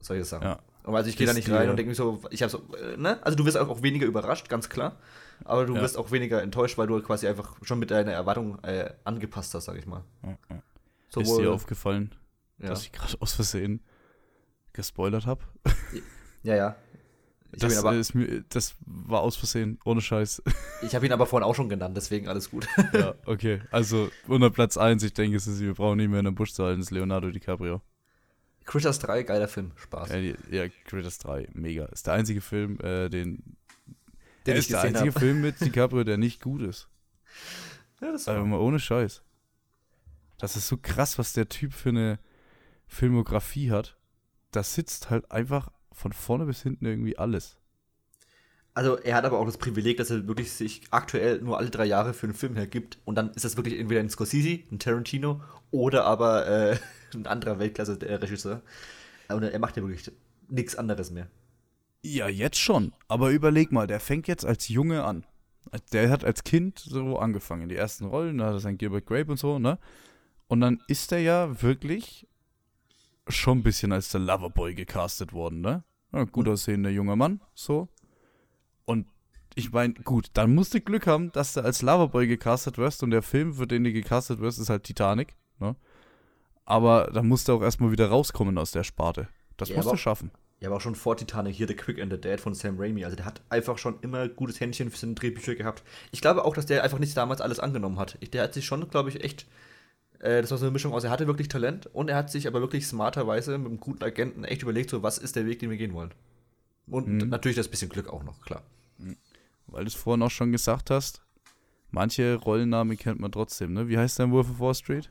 [0.00, 0.48] Solche Sachen.
[0.48, 0.58] Ja.
[0.84, 3.18] Also ich gehe da nicht rein und denke mir so, ich habe so, äh, ne?
[3.22, 4.98] Also du wirst auch weniger überrascht, ganz klar.
[5.44, 5.80] Aber du ja.
[5.80, 9.64] wirst auch weniger enttäuscht, weil du quasi einfach schon mit deiner Erwartung äh, angepasst hast,
[9.64, 10.04] sag ich mal.
[10.22, 10.62] Ja, ja.
[11.08, 12.14] Sowohl, ist dir aufgefallen,
[12.58, 13.80] dass ich gerade aus Versehen
[14.72, 15.42] gespoilert habe?
[16.42, 16.76] Ja, ja.
[17.56, 20.42] Das, aber, mir, das, war aus Versehen, ohne Scheiß.
[20.82, 22.66] Ich habe ihn aber vorhin auch schon genannt, deswegen alles gut.
[22.92, 23.62] Ja, okay.
[23.70, 26.52] Also unter Platz 1, ich denke, es ist, wir brauchen nicht mehr in den Busch
[26.52, 27.80] zu halten, ist Leonardo DiCaprio.
[28.64, 30.10] Critters 3, geiler Film, Spaß.
[30.10, 31.86] Ja, ja Critters 3, mega.
[31.86, 33.56] Ist der einzige Film, äh, den.
[34.46, 35.18] Der ist der einzige hab.
[35.18, 36.88] Film mit DiCaprio, der nicht gut ist.
[38.00, 38.28] Ja, das.
[38.28, 39.22] Also mal ohne Scheiß.
[40.38, 42.18] Das ist so krass, was der Typ für eine
[42.86, 43.96] Filmografie hat.
[44.50, 47.58] Da sitzt halt einfach von vorne bis hinten irgendwie alles.
[48.74, 51.84] Also er hat aber auch das Privileg, dass er wirklich sich aktuell nur alle drei
[51.84, 55.40] Jahre für einen Film hergibt und dann ist das wirklich entweder ein Scorsese, ein Tarantino
[55.70, 56.76] oder aber äh,
[57.18, 58.62] ein anderer Weltklasse-Regisseur.
[59.28, 60.10] Und er macht ja wirklich
[60.48, 61.28] nichts anderes mehr.
[62.02, 62.92] Ja, jetzt schon.
[63.08, 65.24] Aber überleg mal, der fängt jetzt als Junge an.
[65.92, 69.30] Der hat als Kind so angefangen, die ersten Rollen, da hat er sein Gilbert Grape
[69.30, 69.78] und so, ne?
[70.46, 72.28] Und dann ist er ja wirklich
[73.28, 75.82] schon ein bisschen als der Loverboy gecastet worden, ne?
[76.12, 77.88] Ja, gut aussehender junger Mann, so.
[78.84, 79.06] Und
[79.54, 83.10] ich meine, gut, dann musst du Glück haben, dass du als Loverboy gecastet wirst und
[83.10, 85.74] der Film, für den du gecastet wirst, ist halt Titanic, ne?
[86.64, 89.28] Aber dann musst du auch erstmal wieder rauskommen aus der Sparte.
[89.56, 90.30] Das ja, musst du schaffen.
[90.60, 93.04] Ja, aber auch schon vor Titanic hier The Quick and the Dead von Sam Raimi.
[93.04, 95.82] Also der hat einfach schon immer gutes Händchen für seine Drehbücher gehabt.
[96.10, 98.18] Ich glaube auch, dass der einfach nicht damals alles angenommen hat.
[98.32, 99.46] Der hat sich schon, glaube ich, echt.
[100.20, 102.46] Äh, das war so eine Mischung aus, er hatte wirklich Talent und er hat sich
[102.46, 105.68] aber wirklich smarterweise mit einem guten Agenten echt überlegt, so was ist der Weg, den
[105.68, 106.14] wir gehen wollen.
[106.86, 107.28] Und mhm.
[107.28, 108.62] natürlich das bisschen Glück auch noch, klar.
[109.66, 111.22] Weil du es vorhin auch schon gesagt hast,
[111.90, 113.88] manche Rollennamen kennt man trotzdem, ne?
[113.88, 115.10] Wie heißt der Wolf of Wall Street?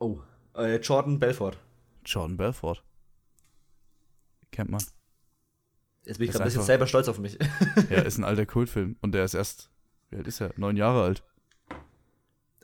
[0.00, 0.18] Oh,
[0.56, 1.58] äh, Jordan Belfort.
[2.04, 2.82] Jordan Belfort.
[4.50, 4.82] Kennt man.
[6.04, 7.38] Jetzt bin ich gerade ein bisschen selber stolz auf mich.
[7.90, 8.96] ja, ist ein alter Kultfilm.
[9.02, 9.70] Und der ist erst,
[10.08, 10.52] wie alt ist er?
[10.56, 11.22] Neun Jahre alt.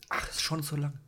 [0.08, 0.98] Ach, ist schon so lang.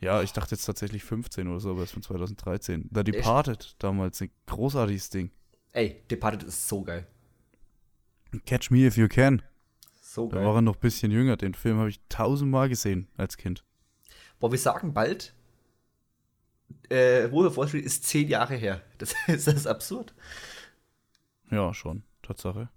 [0.00, 2.88] Ja, ich dachte jetzt tatsächlich 15 oder so, aber es ist von 2013.
[2.92, 3.82] Da Departed Echt?
[3.82, 5.32] damals, ein großartiges Ding.
[5.72, 7.08] Ey, Departed ist so geil.
[8.46, 9.42] Catch Me If You Can.
[10.00, 10.40] So geil.
[10.40, 11.36] Da war er noch ein bisschen jünger.
[11.36, 13.64] Den Film habe ich tausendmal gesehen als Kind.
[14.38, 15.34] Boah, wir sagen bald,
[16.88, 18.82] äh, Wolf of Wall Street ist zehn Jahre her.
[18.98, 20.14] Das, das ist absurd.
[21.50, 22.02] Ja, schon.
[22.22, 22.68] Tatsache.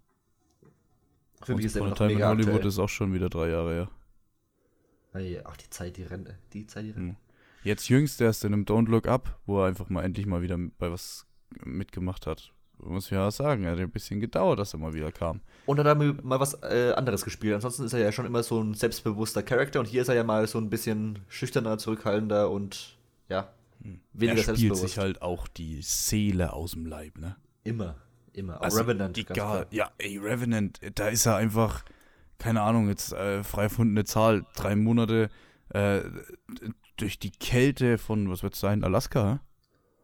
[1.43, 2.69] Für mich ist immer noch Time mega in Hollywood aktuell.
[2.69, 5.43] ist auch schon wieder drei Jahre her.
[5.43, 6.33] Ach, die Zeit, die rennt.
[6.53, 7.09] Die Zeit, die rennt.
[7.09, 7.15] Hm.
[7.63, 10.57] Jetzt jüngst erst in einem Don't Look Up, wo er einfach mal endlich mal wieder
[10.77, 11.27] bei was
[11.63, 12.51] mitgemacht hat.
[12.79, 15.41] Muss ich ja sagen, er hat ein bisschen gedauert, dass er mal wieder kam.
[15.67, 17.53] Und er hat dann mal was äh, anderes gespielt.
[17.53, 20.23] Ansonsten ist er ja schon immer so ein selbstbewusster Charakter und hier ist er ja
[20.23, 22.97] mal so ein bisschen schüchterner, zurückhaltender und
[23.29, 23.53] ja,
[24.13, 27.35] weniger er spielt sich halt auch die Seele aus dem Leib, ne?
[27.63, 27.95] Immer,
[28.33, 28.57] immer.
[28.57, 29.17] Auch Also, Revenant.
[29.17, 31.83] Egal, ja, ey, Revenant, da ist er einfach,
[32.37, 35.29] keine Ahnung, jetzt äh, frei erfundene Zahl, drei Monate
[35.69, 36.01] äh,
[36.97, 39.41] durch die Kälte von, was wird es sein, Alaska?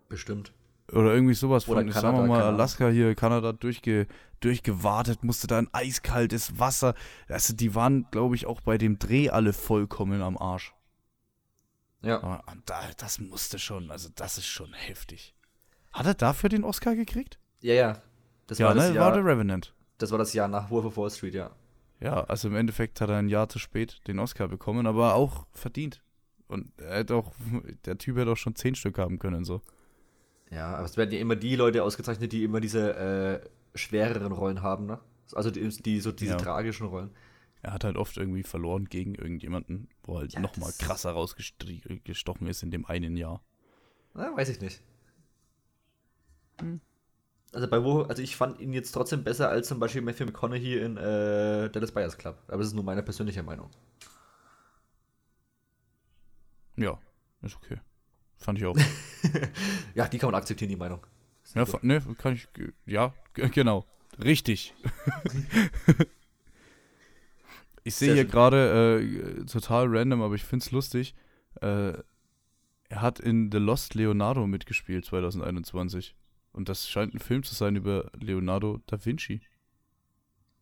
[0.09, 0.53] Bestimmt.
[0.91, 2.43] Oder irgendwie sowas Oder von, Kanada, sagen wir mal.
[2.43, 4.07] Alaska hier, Kanada durchge,
[4.39, 6.93] durchgewartet, musste da in eiskaltes Wasser.
[7.27, 10.73] Also die waren, glaube ich, auch bei dem Dreh alle vollkommen am Arsch.
[12.01, 12.21] Ja.
[12.21, 15.33] Aber da, das musste schon, also das ist schon heftig.
[15.91, 17.39] Hat er dafür den Oscar gekriegt?
[17.61, 18.01] Ja, ja.
[18.47, 19.73] Das, ja, war das ne, Jahr, war der Revenant.
[19.97, 21.51] das war das Jahr nach Wolf of Wall Street, ja.
[21.99, 25.47] Ja, also im Endeffekt hat er ein Jahr zu spät den Oscar bekommen, aber auch
[25.53, 26.01] verdient.
[26.47, 27.33] Und er hätte auch,
[27.85, 29.61] der Typ hätte auch schon zehn Stück haben können, so.
[30.51, 34.61] Ja, aber es werden ja immer die Leute ausgezeichnet, die immer diese äh, schwereren Rollen
[34.61, 34.99] haben, ne?
[35.33, 36.37] Also die, die so diese Ja.
[36.37, 37.09] tragischen Rollen.
[37.61, 42.63] Er hat halt oft irgendwie verloren gegen irgendjemanden, wo halt Ja, nochmal krasser rausgestochen ist
[42.63, 43.41] in dem einen Jahr.
[44.13, 44.81] Na, weiß ich nicht.
[46.59, 46.81] Hm.
[47.53, 50.77] Also bei wo, also ich fand ihn jetzt trotzdem besser als zum Beispiel Matthew McConaughey
[50.79, 52.37] in äh, Dallas Buyers Club.
[52.47, 53.69] Aber das ist nur meine persönliche Meinung.
[56.75, 56.99] Ja,
[57.41, 57.79] ist okay.
[58.37, 58.77] Fand ich auch.
[59.95, 61.05] Ja, die kann man akzeptieren, die Meinung.
[61.55, 62.47] ja, fa- ne, kann ich,
[62.85, 63.85] ja, genau.
[64.23, 64.75] Richtig.
[67.87, 71.15] ich sehe hier gerade, äh, total random, aber ich finde es lustig,
[71.61, 71.93] äh,
[72.89, 76.15] er hat in The Lost Leonardo mitgespielt 2021.
[76.53, 79.41] Und das scheint ein Film zu sein über Leonardo da Vinci.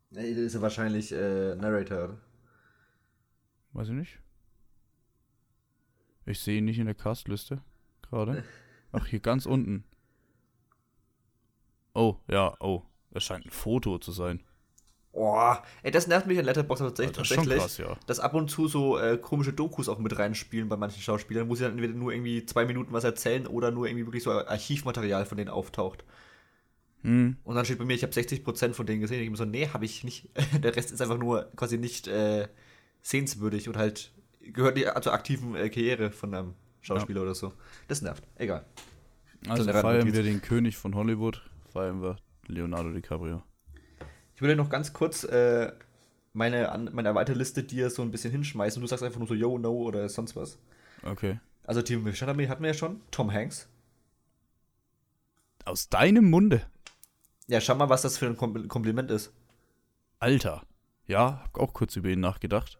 [0.09, 2.21] Nee, ist ja wahrscheinlich äh, Narrator, oder?
[3.73, 4.19] Weiß ich nicht.
[6.25, 7.61] Ich sehe ihn nicht in der Castliste
[8.01, 8.43] gerade.
[8.91, 9.83] Ach, hier ganz unten.
[11.93, 12.83] Oh, ja, oh.
[13.11, 14.43] Das scheint ein Foto zu sein.
[15.15, 17.95] Boah, ey, das nervt mich an Letterboxd tatsächlich, Das tatsächlich krass, ja.
[18.05, 21.55] dass ab und zu so äh, komische Dokus auch mit reinspielen bei manchen Schauspielern, wo
[21.55, 25.25] sie dann entweder nur irgendwie zwei Minuten was erzählen oder nur irgendwie wirklich so Archivmaterial
[25.25, 26.03] von denen auftaucht.
[27.03, 29.21] Hm, Und dann steht bei mir, ich habe 60% von denen gesehen.
[29.21, 30.27] Ich bin so, nee, habe ich nicht.
[30.61, 32.49] Der Rest ist einfach nur quasi nicht äh,
[33.01, 37.53] sehenswürdig und halt gehört nicht zur aktiven äh, Karriere von einem Schauspieler oder so.
[37.87, 38.25] Das nervt.
[38.35, 38.65] Egal.
[39.47, 43.43] also feiern wir den König von Hollywood, feiern wir Leonardo DiCaprio.
[44.35, 45.71] Ich würde noch ganz kurz äh,
[46.33, 48.81] meine, meine erweiterte Liste dir so ein bisschen hinschmeißen.
[48.81, 50.57] Du sagst einfach nur so, yo, no oder sonst was.
[51.03, 51.39] Okay.
[51.63, 53.01] Also Team Chalamet hatten wir ja schon.
[53.11, 53.67] Tom Hanks.
[55.63, 56.61] Aus deinem Munde.
[57.47, 59.31] Ja, schau mal, was das für ein Kom Kompliment ist.
[60.19, 60.63] Alter.
[61.07, 62.79] Ja, hab auch kurz über ihn nachgedacht.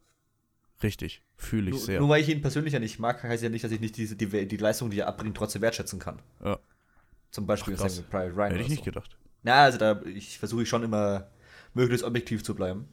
[0.84, 2.00] Richtig, fühle ich Nur, sehr.
[2.00, 4.16] nur weil ich ihn persönlich ja nicht mag, heißt ja nicht, dass ich nicht diese,
[4.16, 6.22] die, die Leistung, die er abbringt, trotzdem wertschätzen kann.
[6.44, 6.60] Ja.
[7.32, 8.52] Zum Beispiel Ach, Private Ryan.
[8.52, 8.86] Hätte ich nicht so.
[8.86, 9.18] gedacht.
[9.44, 11.28] Na, also da ich versuche ich schon immer
[11.76, 12.88] möglichst objektiv zu bleiben.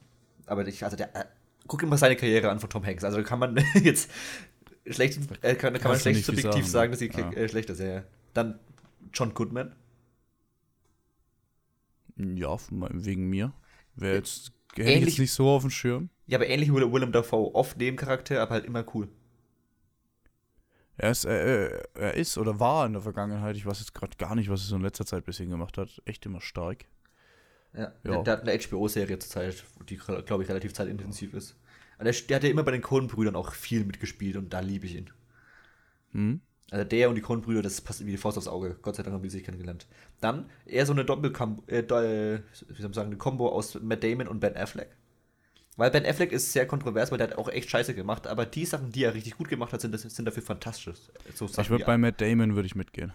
[0.45, 1.25] Aber ich, also der, äh,
[1.67, 3.03] guck immer seine Karriere an von Tom Hanks.
[3.03, 4.11] Also kann man jetzt
[4.87, 7.31] schlecht, äh, kann, kann man schlecht subjektiv sagen, sagen, dass die ja.
[7.31, 7.79] äh, schlecht ist.
[7.79, 8.03] Ja, ja.
[8.33, 8.59] Dann
[9.13, 9.75] John Goodman.
[12.17, 13.53] Ja, wegen mir.
[13.95, 16.09] Wäre jetzt, hätte ich Ähnlich- jetzt nicht so auf dem Schirm.
[16.27, 17.53] Ja, aber ähnlich wie Willem Dafoe.
[17.53, 19.09] Oft Nebencharakter, aber halt immer cool.
[20.95, 24.35] Er ist, er, er ist oder war in der Vergangenheit, ich weiß jetzt gerade gar
[24.35, 26.85] nicht, was er so in letzter Zeit bisher gemacht hat, echt immer stark.
[27.73, 27.91] Ja, Ja.
[28.03, 31.55] Der, der hat eine HBO-Serie zurzeit, die, glaube ich, relativ zeitintensiv ist.
[31.95, 34.85] Aber der, der hat ja immer bei den Coen-Brüdern auch viel mitgespielt und da liebe
[34.85, 35.09] ich ihn.
[36.11, 36.41] Hm?
[36.71, 38.77] Also der und die Coen-Brüder, das passt wie die Faust aufs Auge.
[38.81, 39.85] Gott sei Dank haben die sich kennengelernt.
[40.21, 44.03] Dann eher so eine Doppelkombo, äh, äh, wie soll man sagen, eine Kombo aus Matt
[44.03, 44.89] Damon und Ben Affleck.
[45.75, 48.65] Weil Ben Affleck ist sehr kontrovers, weil der hat auch echt Scheiße gemacht, aber die
[48.65, 50.97] Sachen, die er richtig gut gemacht hat, sind, sind dafür fantastisch.
[51.33, 53.13] So Ich würde bei Matt Damon würde ich mitgehen.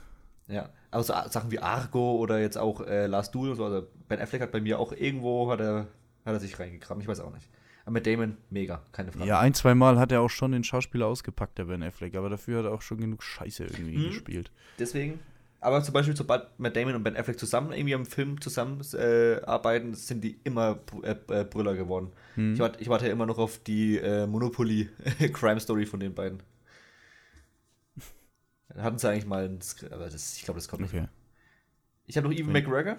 [0.48, 3.64] Ja, also Sachen wie Argo oder jetzt auch äh, Last Duel und so.
[3.64, 5.88] Also Ben Affleck hat bei mir auch irgendwo, hat er,
[6.24, 7.48] hat er sich reingekramt, ich weiß auch nicht.
[7.84, 9.26] Aber mit Damon, mega, keine Frage.
[9.26, 12.28] Ja, ein, zwei Mal hat er auch schon den Schauspieler ausgepackt, der Ben Affleck, aber
[12.28, 14.08] dafür hat er auch schon genug Scheiße irgendwie hm.
[14.08, 14.50] gespielt.
[14.78, 15.20] Deswegen,
[15.60, 19.96] aber zum Beispiel, sobald Matt Damon und Ben Affleck zusammen irgendwie am Film zusammenarbeiten, äh,
[19.96, 22.12] sind die immer äh, äh, Brüller geworden.
[22.34, 22.54] Hm.
[22.54, 26.42] Ich, warte, ich warte ja immer noch auf die äh, Monopoly-Crime-Story von den beiden.
[28.76, 31.00] Hatten sie eigentlich mal ein Skript, aber das, ich glaube, das kommt nicht okay.
[31.00, 31.10] mehr.
[32.06, 32.60] Ich habe noch Evan nee.
[32.60, 32.98] McGregor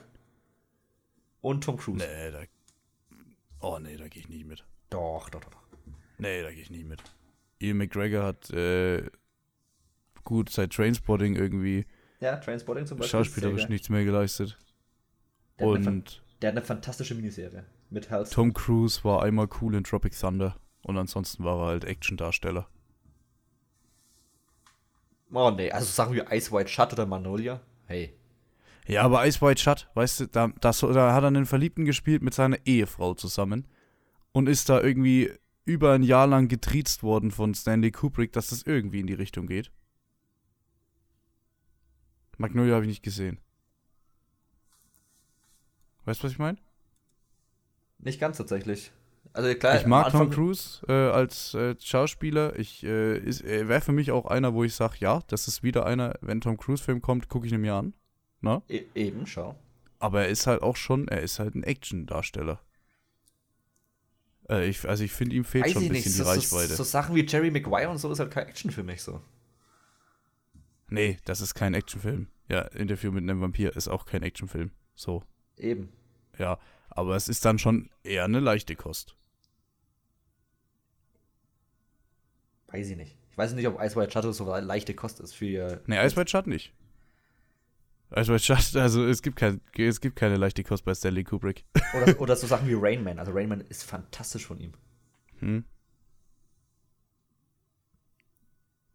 [1.41, 2.05] und Tom Cruise.
[2.05, 2.43] Nee, da.
[3.61, 4.65] Oh, nee, da gehe ich nicht mit.
[4.89, 5.51] Doch, doch, doch.
[6.17, 7.01] Nee, da gehe ich nicht mit.
[7.59, 9.09] Evan McGregor hat äh,
[10.23, 11.85] gut seit Trainspotting irgendwie
[12.19, 13.19] ja, Trainspotting zum Beispiel.
[13.19, 14.57] Schauspielerisch nichts mehr geleistet.
[15.57, 18.35] Der und hat der hat eine fantastische Miniserie mit Halston.
[18.35, 22.67] Tom Cruise war einmal cool in Tropic Thunder und ansonsten war er halt Action-Darsteller.
[25.31, 27.61] Oh nee, also sagen wir Ice White Shut oder Manolia.
[27.85, 28.13] Hey.
[28.87, 32.23] Ja, aber Ice White Shut, weißt du, da, das, da hat er einen Verliebten gespielt
[32.23, 33.67] mit seiner Ehefrau zusammen
[34.31, 35.31] und ist da irgendwie
[35.65, 39.45] über ein Jahr lang getriezt worden von Stanley Kubrick, dass das irgendwie in die Richtung
[39.45, 39.71] geht.
[42.37, 43.37] Magnolia habe ich nicht gesehen.
[46.05, 46.57] Weißt du, was ich meine?
[47.99, 48.91] Nicht ganz tatsächlich.
[49.33, 52.57] Also klar, ich mag Tom Cruise äh, als äh, Schauspieler.
[52.57, 55.85] Ich äh, er wäre für mich auch einer, wo ich sage, ja, das ist wieder
[55.85, 57.93] einer, wenn Tom Cruise Film kommt, gucke ich ihn mir an.
[58.41, 58.63] Na?
[58.67, 59.55] E eben, schau.
[59.99, 62.59] Aber er ist halt auch schon, er ist halt ein Action-Darsteller.
[64.49, 66.19] Äh, ich, also ich finde, ihm fehlt Weiß schon ein bisschen nicht.
[66.19, 66.69] die so, Reichweite.
[66.69, 69.21] So, so, Sachen wie Jerry Maguire und so ist halt kein Action für mich so.
[70.87, 72.27] Nee, das ist kein Actionfilm.
[72.49, 74.71] Ja, Interview mit einem Vampir ist auch kein Actionfilm.
[74.95, 75.23] So.
[75.55, 75.89] Eben.
[76.37, 76.57] Ja,
[76.89, 79.15] aber es ist dann schon eher eine leichte Kost.
[82.71, 83.15] Weiß ich nicht.
[83.31, 85.81] Ich weiß nicht, ob Ice White Shut so eine leichte Kost ist für.
[85.87, 86.73] Nee, Ice White Shut nicht.
[88.15, 91.63] Ice White Shut, also es gibt, kein, es gibt keine leichte Kost bei Stanley Kubrick.
[91.93, 93.19] Oder, oder so Sachen wie Rain Man.
[93.19, 94.73] Also Rain Man ist fantastisch von ihm.
[95.39, 95.63] Hm.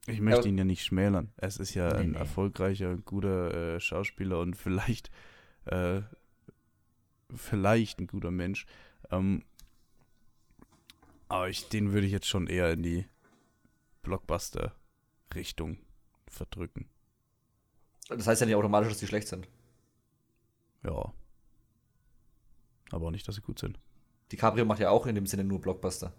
[0.07, 1.33] Ich möchte Aber, ihn ja nicht schmälern.
[1.37, 2.19] Es ist ja nee, ein nee.
[2.19, 5.11] erfolgreicher, guter äh, Schauspieler und vielleicht,
[5.65, 6.03] äh,
[7.35, 8.67] vielleicht ein guter Mensch.
[9.11, 9.43] Ähm,
[11.29, 13.07] aber ich, den würde ich jetzt schon eher in die
[14.05, 15.79] Blockbuster-Richtung
[16.29, 16.89] verdrücken.
[18.09, 19.49] Das heißt ja nicht automatisch, dass die schlecht sind.
[20.85, 21.13] Ja.
[22.91, 23.81] Aber auch nicht, dass sie gut sind.
[24.31, 26.13] Die Cabrio macht ja auch in dem Sinne nur Blockbuster.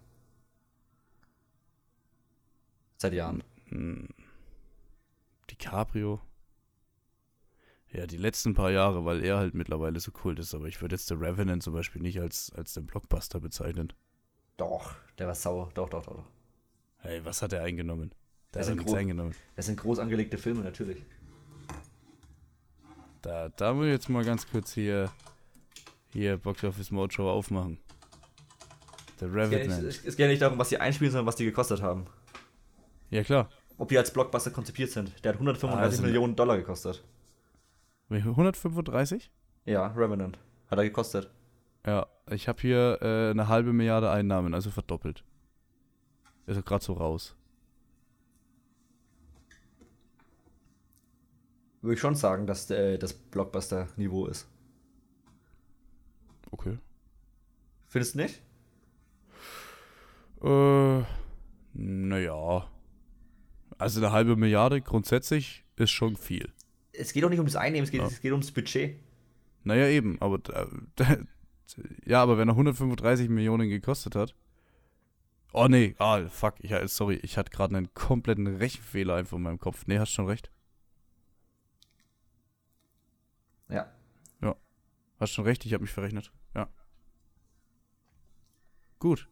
[2.97, 3.43] Seit Jahren.
[3.69, 4.09] Hm.
[5.49, 6.21] DiCaprio.
[7.91, 10.95] Ja, die letzten paar Jahre, weil er halt mittlerweile so cool ist, aber ich würde
[10.95, 13.93] jetzt The Revenant zum Beispiel nicht als, als den Blockbuster bezeichnen.
[14.57, 15.69] Doch, der war sauer.
[15.75, 16.23] Doch, doch, doch.
[17.05, 18.11] Hey, was hat er eingenommen?
[18.53, 19.35] Der das hat nichts eingenommen.
[19.55, 21.03] Das sind groß angelegte Filme, natürlich.
[23.21, 25.11] Da, da muss ich jetzt mal ganz kurz hier,
[26.11, 27.77] hier Box Office Mojo aufmachen.
[29.19, 29.83] The Revenant.
[29.83, 32.05] Es geht, ja nicht darum, was die einspielen, sondern was die gekostet haben.
[33.09, 33.49] Ja, klar.
[33.77, 35.11] Ob die als Blockbuster konzipiert sind.
[35.23, 37.03] Der hat 135 also, Millionen Dollar gekostet.
[38.09, 39.31] 135?
[39.65, 40.39] Ja, Revenant.
[40.67, 41.29] Hat er gekostet.
[41.85, 45.23] Ja, ich habe hier äh, eine halbe Milliarde Einnahmen, also verdoppelt.
[46.45, 47.35] Ist gerade so raus.
[51.81, 54.47] Würde ich schon sagen, dass äh, das Blockbuster-Niveau ist.
[56.51, 56.77] Okay.
[57.87, 58.41] Findest du nicht?
[60.43, 61.03] Äh,
[61.73, 62.67] naja.
[63.77, 66.51] Also eine halbe Milliarde grundsätzlich ist schon viel.
[66.93, 68.07] Es geht doch nicht ums Einnehmen, es geht, ja.
[68.07, 68.99] es geht ums Budget.
[69.63, 71.17] Naja, eben, aber äh,
[72.05, 74.35] ja, aber wenn er 135 Millionen gekostet hat.
[75.57, 79.57] Oh nee, ah, fuck, ich, sorry, ich hatte gerade einen kompletten Rechenfehler einfach in meinem
[79.57, 79.87] Kopf.
[79.87, 80.51] Nee, hast schon recht.
[83.69, 83.89] Ja.
[84.41, 84.57] Ja.
[85.17, 86.33] Hast schon recht, ich habe mich verrechnet.
[86.55, 86.67] Ja.
[88.99, 89.29] Gut.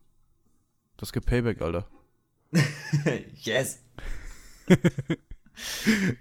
[0.95, 1.89] Das gibt Payback, Alter.
[3.41, 3.83] yes.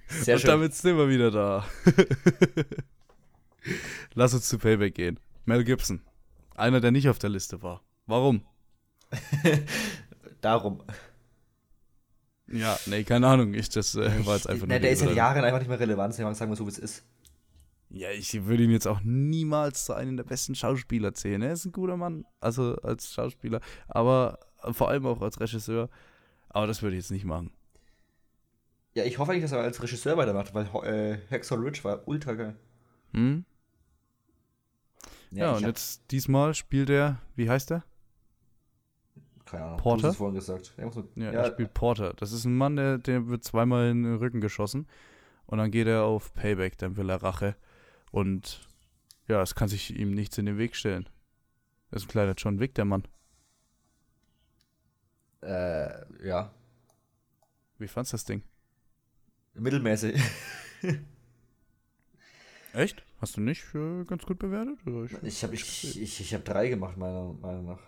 [0.09, 0.51] Sehr Und schön.
[0.51, 1.65] damit sind wir wieder da.
[4.15, 5.21] Lass uns zu Payback gehen.
[5.45, 6.03] Mel Gibson.
[6.57, 7.85] Einer, der nicht auf der Liste war.
[8.07, 8.45] Warum?
[10.41, 10.83] Darum.
[12.49, 13.55] Ja, nee, keine Ahnung.
[13.55, 14.75] Ich, das äh, war jetzt einfach nur.
[14.75, 16.15] Ne, der ist seit Jahren einfach nicht mehr relevant.
[16.15, 17.05] Sagen wir so, wie es ist.
[17.89, 21.43] Ja, ich würde ihn jetzt auch niemals zu einem der besten Schauspieler zählen.
[21.43, 24.39] Er ist ein guter Mann, also als Schauspieler, aber
[24.73, 25.91] vor allem auch als Regisseur.
[26.49, 27.51] Aber das würde ich jetzt nicht machen.
[28.95, 32.33] Ja, ich hoffe eigentlich, dass er als Regisseur weitermacht, weil äh, Hacksaw Ridge war ultra
[32.33, 32.57] geil.
[33.13, 33.45] Hm?
[35.31, 37.85] Ja, ja und jetzt diesmal spielt er, wie heißt er?
[39.53, 39.77] Keine Ahnung.
[39.77, 40.01] Porter?
[40.01, 40.75] Du hast es vorhin gesagt.
[41.15, 42.15] Ja, ja, er spielt Porter.
[42.15, 44.87] Das ist ein Mann, der, der wird zweimal in den Rücken geschossen.
[45.45, 47.55] Und dann geht er auf Payback, dann will er Rache.
[48.13, 48.67] Und
[49.29, 51.07] ja, es kann sich ihm nichts in den Weg stellen.
[51.91, 53.07] Er ist ein kleiner John Wick, der Mann.
[55.43, 56.51] Äh, ja.
[57.77, 58.43] Wie fandst du das Ding?
[59.53, 60.19] Mittelmäßig.
[62.73, 63.05] Echt?
[63.21, 64.79] Hast du nicht äh, ganz gut bewertet?
[64.87, 67.81] ich ich habe ich, ich, ich hab drei gemacht, meiner Meinung nach.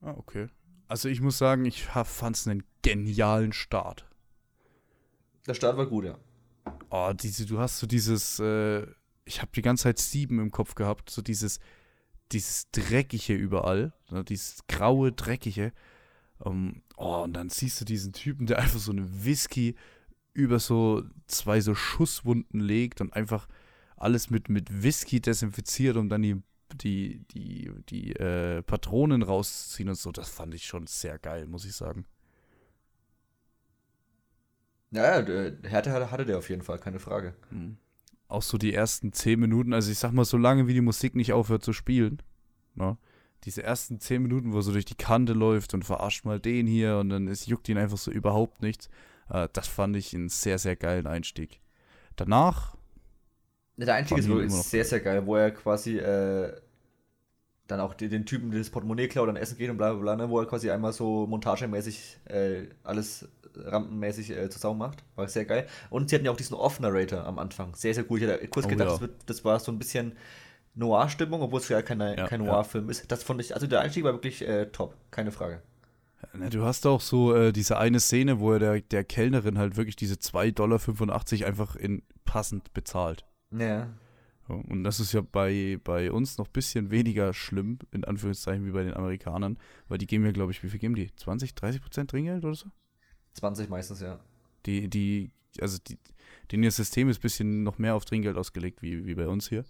[0.00, 0.48] Ah, okay.
[0.92, 4.04] Also ich muss sagen, ich fand es einen genialen Start.
[5.46, 6.18] Der Start war gut, ja.
[6.90, 8.86] Oh, diese, du hast so dieses, äh,
[9.24, 11.60] ich habe die ganze Zeit sieben im Kopf gehabt, so dieses,
[12.30, 15.72] dieses Dreckige überall, ne, dieses graue, Dreckige.
[16.36, 19.76] Um, oh, und dann siehst du diesen Typen, der einfach so einen Whisky
[20.34, 23.48] über so zwei so Schusswunden legt und einfach
[23.96, 26.42] alles mit, mit Whisky desinfiziert, um dann die,
[26.74, 30.12] die, die, die äh, Patronen rauszuziehen und so.
[30.12, 32.06] Das fand ich schon sehr geil, muss ich sagen.
[34.90, 37.34] Ja, ja Härte hatte der auf jeden Fall, keine Frage.
[37.50, 37.78] Mhm.
[38.28, 41.14] Auch so die ersten zehn Minuten, also ich sag mal, so lange wie die Musik
[41.14, 42.22] nicht aufhört zu spielen,
[42.74, 42.96] ne?
[43.44, 46.66] diese ersten zehn Minuten, wo er so durch die Kante läuft und verarscht mal den
[46.66, 48.88] hier und dann ist, juckt ihn einfach so überhaupt nichts.
[49.28, 51.60] Äh, das fand ich einen sehr, sehr geilen Einstieg.
[52.16, 52.76] Danach.
[53.76, 56.54] Der Einstieg ist wirklich sehr, sehr geil, wo er quasi äh,
[57.66, 60.16] dann auch den, den Typen das Portemonnaie klaut, dann essen geht und bla bla bla,
[60.16, 65.04] ne, wo er quasi einmal so montagemäßig äh, alles rampenmäßig äh, zusammen macht.
[65.16, 65.66] War sehr geil.
[65.90, 67.74] Und sie hatten ja auch diesen Off-Narrator am Anfang.
[67.74, 68.22] Sehr, sehr gut.
[68.22, 68.92] Ich hatte kurz oh, gedacht, ja.
[68.92, 70.16] das, wird, das war so ein bisschen
[70.74, 73.10] Noir-Stimmung, obwohl es ja keine, ja, kein Noir-Film ist.
[73.10, 75.62] Das fand ich, also der Einstieg war wirklich äh, top, keine Frage.
[76.50, 79.96] Du hast auch so äh, diese eine Szene, wo er der, der Kellnerin halt wirklich
[79.96, 83.26] diese 2,85 Dollar einfach in passend bezahlt.
[83.50, 83.88] Ja.
[84.56, 88.70] Und das ist ja bei, bei uns noch ein bisschen weniger schlimm, in Anführungszeichen, wie
[88.70, 91.14] bei den Amerikanern, weil die geben ja, glaube ich, wie viel geben die?
[91.14, 92.68] 20, 30 Prozent Trinkgeld oder so?
[93.34, 94.20] 20 meistens, ja.
[94.66, 95.30] Die, die,
[95.60, 95.98] also die,
[96.50, 99.48] denen ihr System ist ein bisschen noch mehr auf Trinkgeld ausgelegt, wie, wie bei uns
[99.48, 99.64] hier.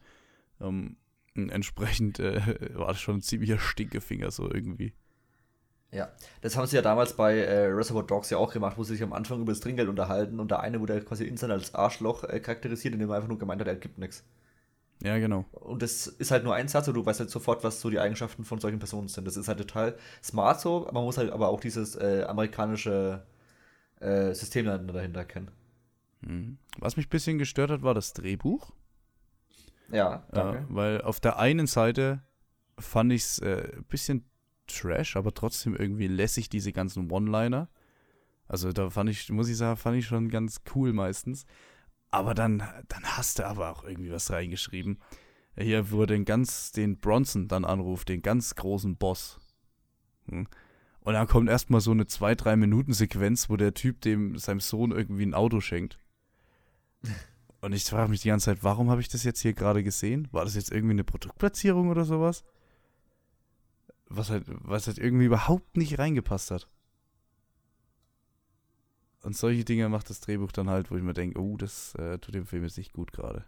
[0.61, 0.97] Ähm,
[1.35, 2.41] entsprechend äh,
[2.75, 4.93] war das schon ein ziemlicher Stinkefinger, so irgendwie.
[5.93, 6.11] Ja,
[6.41, 9.03] das haben sie ja damals bei äh, Reservoir Dogs ja auch gemacht, wo sie sich
[9.03, 12.41] am Anfang über das Trinkgeld unterhalten und der eine wurde quasi instant als Arschloch äh,
[12.41, 14.25] charakterisiert, indem er einfach nur gemeint hat, er gibt nichts.
[15.03, 15.45] Ja, genau.
[15.53, 17.99] Und das ist halt nur ein Satz und du weißt halt sofort, was so die
[17.99, 19.27] Eigenschaften von solchen Personen sind.
[19.27, 23.25] Das ist halt total smart so, man muss halt aber auch dieses äh, amerikanische
[24.01, 25.51] äh, System dahinter kennen.
[26.21, 26.59] Mhm.
[26.79, 28.71] Was mich ein bisschen gestört hat, war das Drehbuch.
[29.91, 30.59] Ja, danke.
[30.59, 32.23] Äh, weil auf der einen Seite
[32.79, 34.25] fand ich es äh, ein bisschen
[34.69, 37.69] Trash, aber trotzdem irgendwie lässig, diese ganzen One-Liner.
[38.47, 41.45] Also da fand ich, muss ich sagen, fand ich schon ganz cool meistens.
[42.13, 42.59] Aber dann,
[42.89, 44.99] dann hast du aber auch irgendwie was reingeschrieben.
[45.57, 49.41] Hier, wo den ganz, den Bronson dann anruft, den ganz großen Boss.
[50.29, 50.47] Hm.
[51.01, 54.93] Und dann kommt erstmal so eine 2-3 Minuten Sequenz, wo der Typ dem seinem Sohn
[54.93, 55.99] irgendwie ein Auto schenkt.
[57.61, 60.29] Und ich frage mich die ganze Zeit, warum habe ich das jetzt hier gerade gesehen?
[60.33, 62.45] War das jetzt irgendwie eine Produktplatzierung oder sowas?
[64.09, 66.69] Was halt, was halt irgendwie überhaupt nicht reingepasst hat.
[69.23, 72.19] Und solche Dinge macht das Drehbuch dann halt, wo ich mir denke, oh, das äh,
[72.19, 73.45] tut dem Film jetzt nicht gut gerade.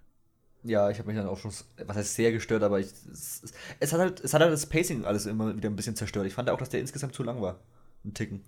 [0.63, 1.53] Ja, ich habe mich dann auch schon,
[1.85, 3.43] was heißt sehr gestört, aber ich, es,
[3.81, 6.27] es, hat halt, es hat halt das Pacing alles immer wieder ein bisschen zerstört.
[6.27, 7.59] Ich fand auch, dass der insgesamt zu lang war.
[8.05, 8.43] Ein Ticken.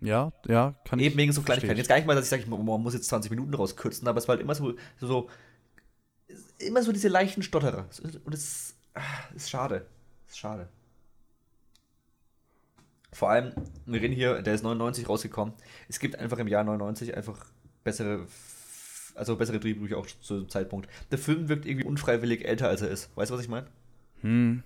[0.00, 1.16] Ja, ja, kann Eben ich.
[1.16, 1.76] wegen so Kleinigkeiten.
[1.76, 4.28] Jetzt gar nicht mal, dass ich sage, man muss jetzt 20 Minuten rauskürzen, aber es
[4.28, 5.28] war halt immer so, so,
[6.58, 7.88] immer so diese leichten Stotterer.
[8.24, 9.00] Und es ah,
[9.34, 9.86] ist schade.
[10.28, 10.68] Ist schade.
[13.18, 13.50] Vor allem,
[13.84, 15.52] wir reden hier, der ist 99 rausgekommen.
[15.88, 17.46] Es gibt einfach im Jahr 99 einfach
[17.82, 18.28] bessere
[19.16, 20.88] also bessere Drehbücher auch zu dem Zeitpunkt.
[21.10, 23.10] Der Film wirkt irgendwie unfreiwillig älter, als er ist.
[23.16, 23.66] Weißt du, was ich meine?
[24.20, 24.62] Hm.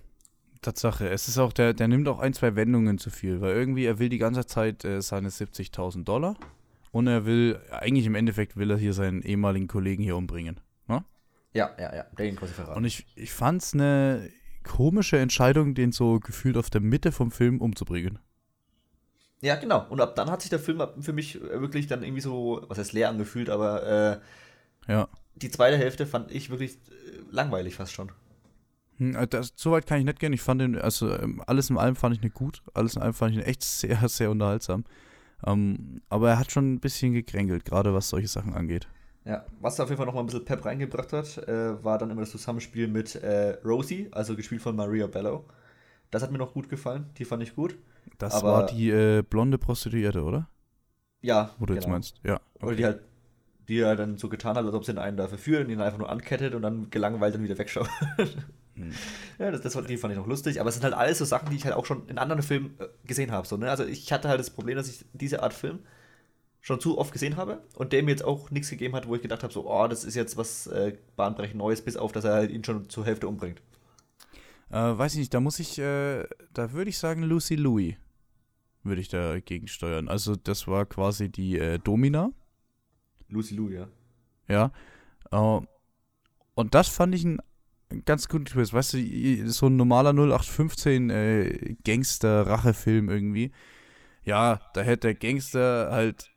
[0.61, 1.09] Tatsache.
[1.09, 3.99] Es ist auch, der, der nimmt auch ein, zwei Wendungen zu viel, weil irgendwie er
[3.99, 6.37] will die ganze Zeit äh, seine 70.000 Dollar
[6.91, 10.61] und er will, eigentlich im Endeffekt will er hier seinen ehemaligen Kollegen hier umbringen.
[10.89, 11.03] Ne?
[11.55, 12.77] Ja, ja, ja, der ihn quasi verraten.
[12.77, 14.29] Und ich, ich fand es eine
[14.63, 18.19] komische Entscheidung, den so gefühlt auf der Mitte vom Film umzubringen.
[19.43, 19.85] Ja, genau.
[19.91, 22.93] Und ab dann hat sich der Film für mich wirklich dann irgendwie so, was heißt
[22.93, 24.21] leer angefühlt, aber
[24.89, 25.09] äh, ja.
[25.35, 28.13] die zweite Hälfte fand ich wirklich äh, langweilig fast schon.
[28.99, 30.33] Hm, äh, das, so weit kann ich nicht gehen.
[30.33, 32.63] Ich fand den, also ähm, alles in allem fand ich nicht gut.
[32.73, 34.85] Alles in allem fand ich ihn echt sehr, sehr unterhaltsam.
[35.45, 38.87] Ähm, aber er hat schon ein bisschen gekränkelt, gerade was solche Sachen angeht.
[39.25, 42.23] Ja, was auf jeden Fall nochmal ein bisschen Pep reingebracht hat, äh, war dann immer
[42.23, 45.45] das Zusammenspiel mit äh, Rosie, also gespielt von Maria Bello.
[46.13, 47.77] Das hat mir noch gut gefallen, die fand ich gut.
[48.19, 50.47] Das aber, war die äh, blonde Prostituierte, oder?
[51.23, 51.51] Ja.
[51.59, 51.81] Wo du genau.
[51.81, 52.35] jetzt meinst, ja.
[52.57, 52.67] Okay.
[52.67, 53.01] Oder die halt,
[53.69, 55.99] die ja dann so getan hat, als ob sie den einen da verführen, ihn einfach
[55.99, 57.89] nur ankettet und dann gelangweilt dann wieder wegschaut.
[58.75, 58.93] hm.
[59.39, 61.49] Ja, das, das die fand ich noch lustig, aber es sind halt alles so Sachen,
[61.49, 63.47] die ich halt auch schon in anderen Filmen äh, gesehen habe.
[63.47, 63.71] So, ne?
[63.71, 65.79] Also ich hatte halt das Problem, dass ich diese Art Film
[66.61, 69.23] schon zu oft gesehen habe und der mir jetzt auch nichts gegeben hat, wo ich
[69.23, 72.35] gedacht habe, so, oh, das ist jetzt was äh, bahnbrechend Neues, bis auf, dass er
[72.35, 73.63] halt ihn schon zur Hälfte umbringt.
[74.73, 77.95] Äh, weiß ich nicht, da muss ich, äh, da würde ich sagen Lucy Louis.
[78.83, 80.09] würde ich dagegen steuern.
[80.09, 82.33] Also das war quasi die äh, Domina.
[83.29, 83.87] Lucy Lou, ja.
[84.49, 84.73] Ja.
[85.31, 85.61] Äh,
[86.55, 87.39] und das fand ich ein
[88.05, 88.73] ganz guten Twist.
[88.73, 93.53] Weißt du, so ein normaler 0815 äh, Gangster-Rachefilm irgendwie.
[94.25, 96.31] Ja, da hätte der Gangster halt,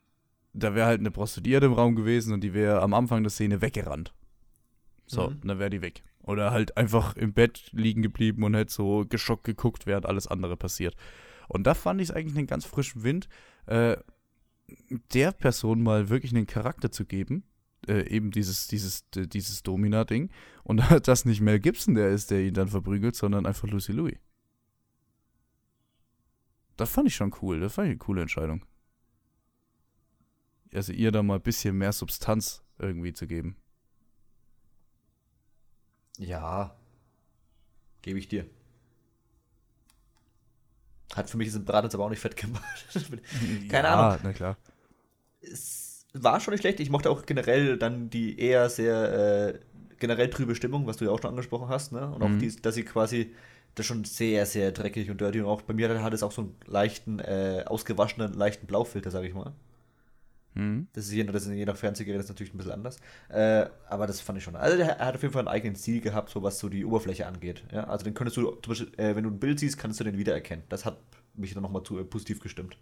[0.53, 3.61] da wäre halt eine Prostituierte im Raum gewesen und die wäre am Anfang der Szene
[3.61, 4.13] weggerannt.
[5.07, 5.41] So, mhm.
[5.43, 6.03] dann wäre die weg.
[6.25, 10.57] Oder halt einfach im Bett liegen geblieben und hätte so geschockt geguckt, während alles andere
[10.57, 10.95] passiert.
[11.47, 13.29] Und da fand ich es eigentlich einen ganz frischen Wind,
[13.67, 13.97] äh,
[15.13, 17.43] der Person mal wirklich einen Charakter zu geben.
[17.87, 20.31] Äh, eben dieses, dieses, dieses Domina-Ding.
[20.63, 24.17] Und dass nicht Mel Gibson der ist, der ihn dann verprügelt, sondern einfach Lucy Louis.
[26.75, 27.59] Das fand ich schon cool.
[27.59, 28.65] Das fand ich eine coole Entscheidung.
[30.73, 33.57] Also ihr da mal ein bisschen mehr Substanz irgendwie zu geben.
[36.17, 36.75] Ja,
[38.01, 38.45] gebe ich dir.
[41.13, 42.85] Hat für mich diesen Brat jetzt aber auch nicht fett gemacht.
[43.69, 44.19] Keine ja, Ahnung.
[44.23, 44.57] na klar.
[45.41, 46.79] Es war schon nicht schlecht.
[46.79, 49.59] Ich mochte auch generell dann die eher sehr äh,
[49.99, 52.07] generell trübe Stimmung, was du ja auch schon angesprochen hast, ne?
[52.07, 52.39] Und auch mhm.
[52.39, 53.33] die, dass sie quasi
[53.75, 56.43] das schon sehr, sehr dreckig und dirty und auch bei mir hat es auch so
[56.43, 59.53] einen leichten, äh, ausgewaschenen, leichten Blaufilter, sag ich mal.
[60.55, 60.87] Mhm.
[60.93, 62.97] Das, ist je, das ist je nach Fernsehgerät ist natürlich ein bisschen anders.
[63.29, 64.55] Äh, aber das fand ich schon.
[64.55, 67.27] Also er hat auf jeden Fall einen eigenen Stil gehabt, so was so die Oberfläche
[67.27, 67.63] angeht.
[67.71, 67.85] Ja?
[67.85, 70.17] Also den könntest du, zum Beispiel, äh, wenn du ein Bild siehst, kannst du den
[70.17, 70.65] wiedererkennen.
[70.69, 70.97] Das hat
[71.35, 72.77] mich dann nochmal zu, äh, positiv gestimmt.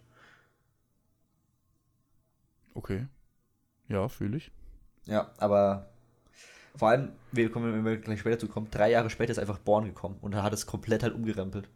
[2.75, 3.07] Okay.
[3.89, 4.51] Ja, fühle ich.
[5.05, 5.89] Ja, aber
[6.75, 9.59] vor allem, wir kommen, wenn wir gleich später zu kommen, drei Jahre später ist einfach
[9.59, 11.69] Born gekommen und er hat es komplett halt umgerempelt.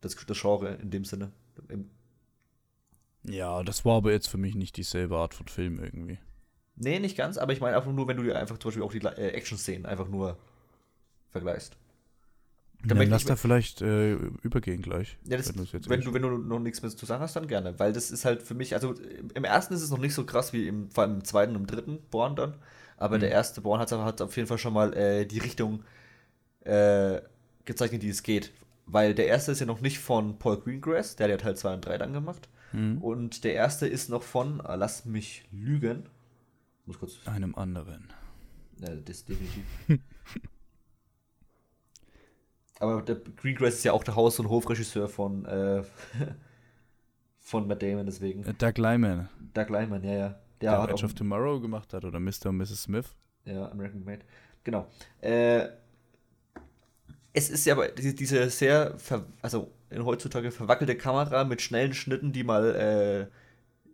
[0.00, 1.32] Das, das Genre in dem Sinne.
[1.68, 1.90] Im,
[3.24, 6.18] ja, das war aber jetzt für mich nicht dieselbe Art von Film irgendwie.
[6.76, 8.92] Nee, nicht ganz, aber ich meine einfach nur, wenn du dir einfach zum Beispiel auch
[8.92, 10.38] die äh, Action-Szenen einfach nur
[11.30, 11.76] vergleichst.
[12.84, 15.16] Dann ja, lass da vielleicht äh, übergehen gleich.
[15.24, 17.78] Ja, das, wenn, wenn du, wenn du noch nichts mehr zu sagen hast, dann gerne.
[17.78, 18.94] Weil das ist halt für mich, also
[19.34, 21.62] im ersten ist es noch nicht so krass wie im, vor allem im zweiten und
[21.62, 22.54] im dritten Born dann.
[22.96, 23.20] Aber mhm.
[23.20, 25.84] der erste Born hat, hat auf jeden Fall schon mal äh, die Richtung
[26.64, 27.20] äh,
[27.64, 28.52] gezeichnet, die es geht.
[28.86, 31.74] Weil der erste ist ja noch nicht von Paul Greengrass, der hat ja Teil 2
[31.74, 32.48] und 3 dann gemacht.
[32.72, 32.98] Mhm.
[32.98, 36.08] Und der erste ist noch von, äh, lass mich lügen.
[36.86, 37.26] Muss kurz.
[37.26, 38.08] Einem anderen.
[38.78, 39.64] Ja, das definitiv.
[42.80, 45.84] Aber der Greengrass ist ja auch der Haus- und Hofregisseur von, äh,
[47.38, 48.42] von Matt Damon, deswegen.
[48.44, 49.28] Äh, Doug Lyman.
[49.54, 50.28] Doug Lyman, ja, ja.
[50.60, 52.46] Der, der Edge of Tomorrow gemacht hat oder Mr.
[52.46, 52.84] und Mrs.
[52.84, 53.14] Smith.
[53.44, 54.22] Ja, American Made.
[54.64, 54.88] Genau.
[55.20, 55.68] Äh,
[57.32, 58.96] es ist ja aber diese sehr,
[59.40, 63.26] also in heutzutage verwackelte Kamera mit schnellen Schnitten, die mal, äh,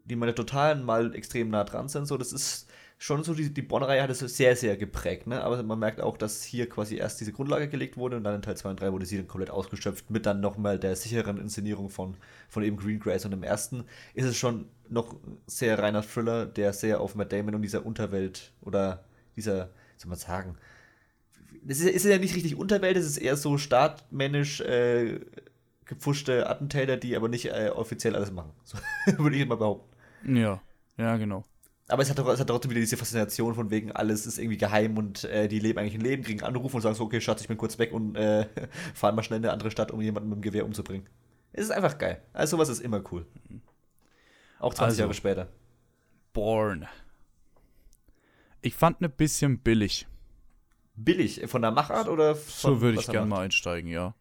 [0.05, 2.07] die mal total mal extrem nah dran sind.
[2.07, 2.69] So, das ist
[2.99, 5.43] schon so, die, die Bonn-Reihe hat es sehr, sehr geprägt, ne?
[5.43, 8.43] Aber man merkt auch, dass hier quasi erst diese Grundlage gelegt wurde und dann in
[8.43, 11.91] Teil 2 und 3 wurde sie dann komplett ausgeschöpft mit dann nochmal der sicheren Inszenierung
[11.91, 12.17] von,
[12.49, 13.25] von eben Greengrass.
[13.25, 13.85] Und im ersten
[14.15, 15.15] ist es schon noch
[15.47, 19.05] sehr reiner Thriller, der sehr auf Matt Damon und dieser Unterwelt oder
[19.37, 20.57] dieser, soll man sagen,
[21.69, 25.21] es ist, ist ja nicht richtig Unterwelt, es ist eher so staatmännisch äh,
[25.89, 28.53] gepfuschte Attentäter, die aber nicht äh, offiziell alles machen.
[28.65, 28.79] So,
[29.19, 30.37] würde ich mal behaupten.
[30.37, 30.61] Ja,
[30.97, 31.45] ja, genau.
[31.89, 34.99] Aber es hat, es hat trotzdem wieder diese Faszination von wegen, alles ist irgendwie geheim
[34.99, 37.49] und äh, die leben eigentlich ein Leben, kriegen Anrufe und sagen so, okay, Schatz, ich
[37.49, 38.47] bin kurz weg und äh,
[38.95, 41.09] fahren mal schnell in eine andere Stadt, um jemanden mit dem Gewehr umzubringen.
[41.53, 42.23] Es ist einfach geil.
[42.35, 43.27] Also sowas ist immer cool.
[44.59, 45.49] Auch 20 also, Jahre später.
[46.35, 46.87] Born.
[48.61, 50.07] Ich fand ne bisschen billig.
[50.95, 51.41] Billig?
[51.47, 54.15] Von der Machart oder von So würde ich gerne mal einsteigen, ja.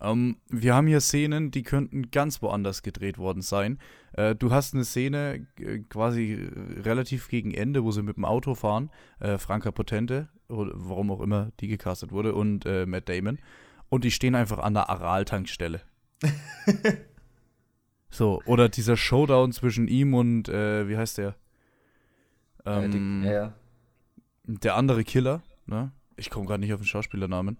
[0.00, 3.78] Ähm, wir haben hier Szenen, die könnten ganz woanders gedreht worden sein.
[4.12, 6.48] Äh, du hast eine Szene äh, quasi
[6.82, 8.90] relativ gegen Ende, wo sie mit dem Auto fahren.
[9.20, 13.38] Äh, Franka Potente, oder warum auch immer die gecastet wurde, und äh, Matt Damon.
[13.88, 15.80] Und die stehen einfach an der Aral-Tankstelle.
[18.10, 21.36] so, oder dieser Showdown zwischen ihm und, äh, wie heißt der?
[22.64, 23.54] Ähm, ja, ja.
[24.44, 25.92] Der andere Killer, ne?
[26.16, 27.58] Ich komme gerade nicht auf den Schauspielernamen.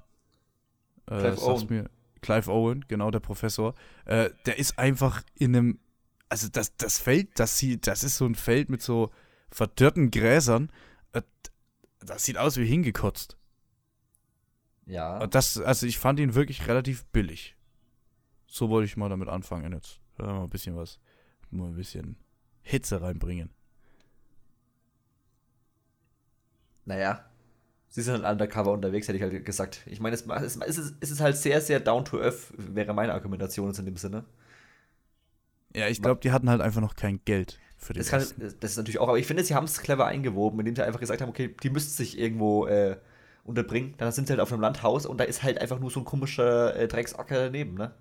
[1.07, 1.67] Äh, Clive Owen.
[1.69, 1.91] Mir,
[2.21, 3.75] Clive Owen, genau, der Professor.
[4.05, 5.79] Äh, der ist einfach in einem,
[6.29, 9.11] also das, das Feld, das sieht, das ist so ein Feld mit so
[9.51, 10.71] verdörrten Gräsern.
[11.13, 11.23] Äh,
[12.01, 13.37] das sieht aus wie hingekotzt.
[14.87, 15.27] Ja.
[15.27, 17.57] Das, also ich fand ihn wirklich relativ billig.
[18.47, 20.01] So wollte ich mal damit anfangen jetzt.
[20.19, 21.01] Mal ein bisschen was,
[21.51, 22.17] mal ein bisschen
[22.63, 23.51] Hitze reinbringen.
[26.85, 27.29] Naja,
[27.97, 29.81] sie sind halt undercover unterwegs, hätte ich halt gesagt.
[29.87, 32.93] Ich meine, es, es, es, ist, es ist halt sehr, sehr down to earth, wäre
[32.93, 34.27] meine Argumentation in dem Sinne.
[35.75, 38.11] Ja, ich glaube, die hatten halt einfach noch kein Geld für das.
[38.11, 40.85] Kann, das ist natürlich auch, aber ich finde, sie haben es clever eingewoben, indem sie
[40.85, 42.99] einfach gesagt haben, okay, die müssten sich irgendwo äh,
[43.45, 43.95] unterbringen.
[43.97, 46.05] Dann sind sie halt auf einem Landhaus und da ist halt einfach nur so ein
[46.05, 47.95] komischer äh, Drecksacker daneben, ne?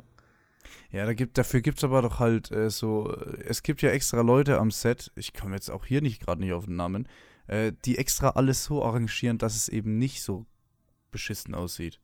[0.91, 3.15] Ja, da gibt, dafür gibt es aber doch halt äh, so,
[3.45, 6.51] es gibt ja extra Leute am Set, ich komme jetzt auch hier nicht gerade nicht
[6.51, 7.07] auf den Namen,
[7.47, 10.45] äh, die extra alles so arrangieren, dass es eben nicht so
[11.11, 11.99] beschissen aussieht.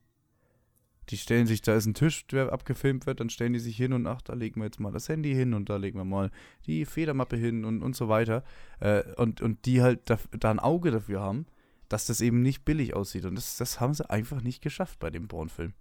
[1.10, 3.92] Die stellen sich, da ist ein Tisch, der abgefilmt wird, dann stellen die sich hin
[3.92, 6.32] und ach, da legen wir jetzt mal das Handy hin und da legen wir mal
[6.66, 8.44] die Federmappe hin und, und so weiter.
[8.80, 11.48] Äh, und, und die halt da, da ein Auge dafür haben,
[11.90, 13.26] dass das eben nicht billig aussieht.
[13.26, 15.74] Und das, das haben sie einfach nicht geschafft bei dem Born-Film.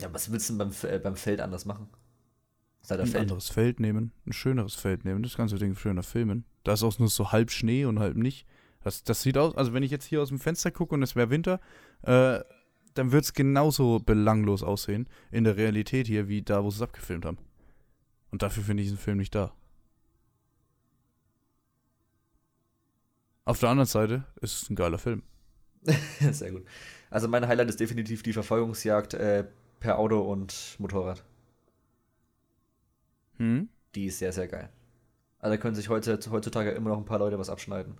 [0.00, 1.88] Ja, was willst du denn beim, äh, beim Feld anders machen?
[2.90, 3.22] Ein Feld?
[3.22, 6.44] anderes Feld nehmen, ein schöneres Feld nehmen, das ganze Ding schöner filmen.
[6.64, 8.46] Da ist auch nur so halb Schnee und halb nicht.
[8.82, 11.16] Das, das sieht aus, also wenn ich jetzt hier aus dem Fenster gucke und es
[11.16, 11.60] wäre Winter,
[12.02, 12.40] äh,
[12.94, 16.82] dann wird es genauso belanglos aussehen in der Realität hier, wie da, wo sie es
[16.82, 17.38] abgefilmt haben.
[18.30, 19.52] Und dafür finde ich diesen Film nicht da.
[23.46, 25.22] Auf der anderen Seite ist es ein geiler Film.
[26.30, 26.64] Sehr gut.
[27.10, 29.44] Also mein Highlight ist definitiv die Verfolgungsjagd äh,
[29.80, 31.24] per Auto und Motorrad.
[33.38, 33.68] Hm?
[33.94, 34.70] Die ist sehr, sehr geil.
[35.38, 37.98] Also da können sich heute, heutzutage immer noch ein paar Leute was abschneiden.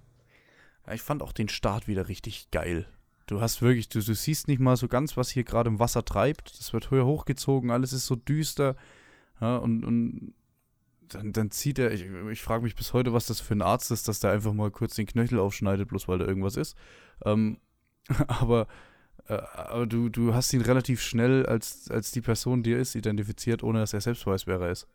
[0.87, 2.87] Ja, ich fand auch den Start wieder richtig geil.
[3.27, 6.05] Du hast wirklich, du, du siehst nicht mal so ganz, was hier gerade im Wasser
[6.05, 6.59] treibt.
[6.59, 8.77] Das wird höher hochgezogen, alles ist so düster.
[9.41, 10.35] Ja, und, und
[11.09, 13.91] dann, dann zieht er, ich, ich frage mich bis heute, was das für ein Arzt
[13.91, 16.77] ist, dass der einfach mal kurz den Knöchel aufschneidet, bloß weil da irgendwas ist.
[17.25, 17.59] Ähm,
[18.27, 18.67] aber
[19.29, 22.95] äh, aber du, du hast ihn relativ schnell als, als die Person, die er ist,
[22.95, 24.87] identifiziert, ohne dass er selbst weiß, wer er ist.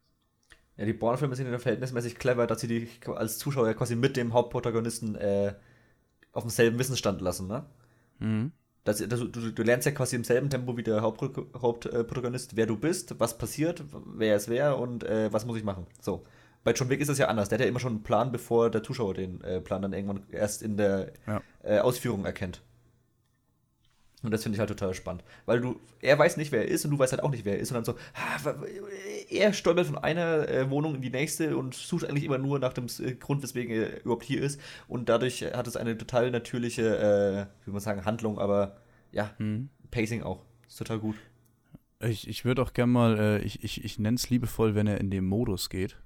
[0.79, 4.31] Ja, die Born-Filme sind ja verhältnismäßig clever, dass sie die als Zuschauer quasi mit dem
[4.31, 5.53] Hauptprotagonisten äh,
[6.31, 7.65] auf demselben Wissensstand lassen, ne?
[8.19, 8.53] Mhm.
[8.85, 12.77] Das, das, du, du, lernst ja quasi im selben Tempo wie der Hauptprotagonist, wer du
[12.77, 13.83] bist, was passiert,
[14.15, 15.85] wer es wäre und äh, was muss ich machen.
[15.99, 16.23] So.
[16.63, 17.49] Bei John Wick ist das ja anders.
[17.49, 20.23] Der hat ja immer schon einen Plan, bevor der Zuschauer den äh, Plan dann irgendwann
[20.31, 21.41] erst in der ja.
[21.61, 22.61] äh, Ausführung erkennt.
[24.21, 25.23] Und das finde ich halt total spannend.
[25.45, 27.53] Weil du, er weiß nicht, wer er ist und du weißt halt auch nicht, wer
[27.53, 27.71] er ist.
[27.71, 27.95] Und dann so,
[29.29, 32.73] er stolpert von einer äh, Wohnung in die nächste und sucht eigentlich immer nur nach
[32.73, 34.59] dem äh, Grund, weswegen er überhaupt hier ist.
[34.87, 38.77] Und dadurch hat es eine total natürliche, äh, wie man sagen, Handlung, aber
[39.11, 39.69] ja, hm.
[39.89, 40.43] Pacing auch.
[40.67, 41.15] Ist total gut.
[42.01, 44.99] Ich, ich würde auch gerne mal, äh, ich, ich, ich nenne es liebevoll, wenn er
[44.99, 45.97] in den Modus geht.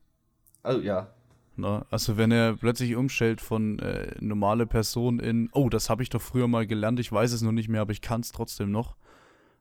[0.61, 1.13] Also ja,
[1.55, 1.85] Ne?
[1.89, 6.21] Also wenn er plötzlich umstellt von äh, normale Person in, oh, das habe ich doch
[6.21, 8.95] früher mal gelernt, ich weiß es noch nicht mehr, aber ich kann es trotzdem noch.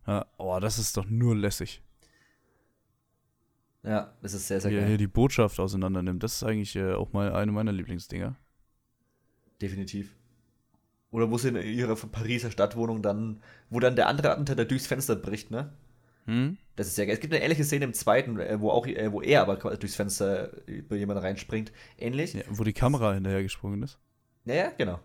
[0.07, 1.82] Ja, oh, das ist doch nur lässig.
[3.84, 4.82] Ja, das ist sehr, sehr Wie geil.
[4.82, 7.72] Wie er hier die Botschaft auseinander nimmt, das ist eigentlich äh, auch mal eine meiner
[7.72, 8.36] Lieblingsdinger.
[9.61, 10.16] Definitiv.
[11.11, 15.14] Oder wo sie in ihrer Pariser Stadtwohnung dann, wo dann der andere Attentäter durchs Fenster
[15.14, 15.72] bricht, ne?
[16.27, 16.59] Hm?
[16.77, 17.14] Das ist sehr geil.
[17.14, 19.95] Es gibt eine ähnliche Szene im zweiten, äh, wo auch, äh, wo er aber durchs
[19.97, 21.73] Fenster über jemanden reinspringt.
[21.99, 22.35] Ähnlich.
[22.35, 23.99] Ja, wo die Kamera hinterher gesprungen ist.
[24.45, 25.01] Ja, ja, genau.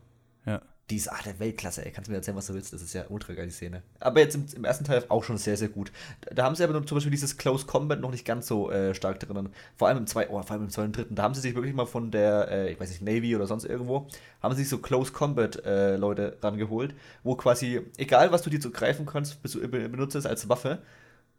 [0.45, 0.61] Ja.
[0.89, 1.91] Die ist, ah, der Weltklasse, ey.
[1.91, 2.72] Kannst du mir erzählen, was du willst?
[2.72, 3.84] Das ist ja ultra geil, die Szene.
[3.99, 5.91] Aber jetzt im, im ersten Teil auch schon sehr, sehr gut.
[6.22, 8.95] Da, da haben sie aber zum Beispiel dieses Close Combat noch nicht ganz so äh,
[8.95, 9.49] stark drinnen.
[9.76, 11.15] Vor allem im zweiten, oh, vor allem im zweiten dritten.
[11.15, 13.65] Da haben sie sich wirklich mal von der, äh, ich weiß nicht, Navy oder sonst
[13.65, 14.07] irgendwo,
[14.41, 18.61] haben sie sich so Close Combat äh, Leute rangeholt, wo quasi, egal was du dir
[18.61, 20.82] zu greifen kannst, benutzt es als Waffe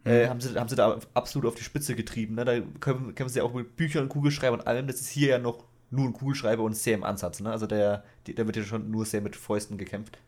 [0.04, 2.34] äh, haben, sie, haben sie da absolut auf die Spitze getrieben.
[2.34, 2.44] Ne?
[2.44, 4.86] Da können, können sie auch mit Büchern, Kugelschreiber und allem.
[4.86, 7.40] Das ist hier ja noch nur ein Kugelschreiber und sehr im Ansatz.
[7.40, 7.50] Ne?
[7.50, 10.18] Also der, der wird ja schon nur sehr mit Fäusten gekämpft.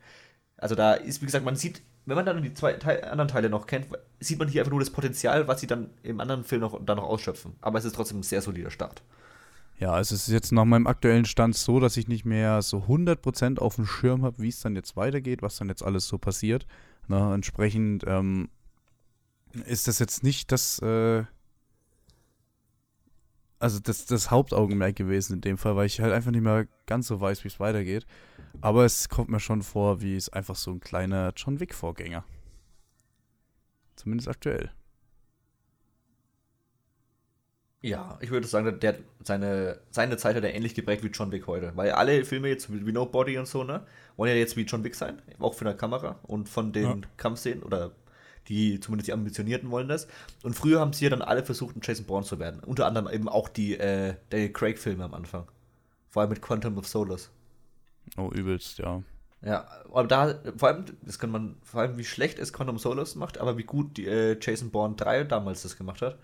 [0.56, 3.48] Also da ist, wie gesagt, man sieht, wenn man dann die zwei Teil, anderen Teile
[3.48, 3.86] noch kennt,
[4.20, 6.96] sieht man hier einfach nur das Potenzial, was sie dann im anderen Film noch, dann
[6.96, 7.54] noch ausschöpfen.
[7.60, 9.02] Aber es ist trotzdem ein sehr solider Start.
[9.78, 13.58] Ja, es ist jetzt nach meinem aktuellen Stand so, dass ich nicht mehr so 100%
[13.58, 16.66] auf dem Schirm habe, wie es dann jetzt weitergeht, was dann jetzt alles so passiert.
[17.08, 18.50] Na, entsprechend ähm,
[19.66, 21.24] ist das jetzt nicht das, äh,
[23.58, 27.06] also das, das Hauptaugenmerk gewesen in dem Fall, weil ich halt einfach nicht mehr ganz
[27.06, 28.06] so weiß, wie es weitergeht.
[28.60, 32.24] Aber es kommt mir schon vor, wie es einfach so ein kleiner John Wick-Vorgänger.
[33.96, 34.70] Zumindest aktuell.
[37.82, 41.46] Ja, ich würde sagen, der, seine, seine Zeit hat er ähnlich geprägt wie John Wick
[41.46, 41.72] heute.
[41.76, 43.86] Weil alle Filme jetzt wie Nobody und so, ne,
[44.16, 45.20] wollen ja jetzt wie John Wick sein.
[45.38, 47.08] Auch von der Kamera und von den ja.
[47.16, 47.92] Kampfszenen oder
[48.48, 50.08] die zumindest die Ambitionierten wollen das.
[50.42, 52.60] Und früher haben sie ja dann alle versucht, ein Jason Bourne zu werden.
[52.60, 55.46] Unter anderem eben auch die äh, Daniel Craig-Filme am Anfang.
[56.08, 57.30] Vor allem mit Quantum of Solace.
[58.16, 59.02] Oh, übelst, ja.
[59.42, 63.14] Ja, aber da, vor allem, das kann man, vor allem wie schlecht es Quantum Solace
[63.14, 66.18] macht, aber wie gut die, äh, Jason Bourne 3 damals das gemacht hat.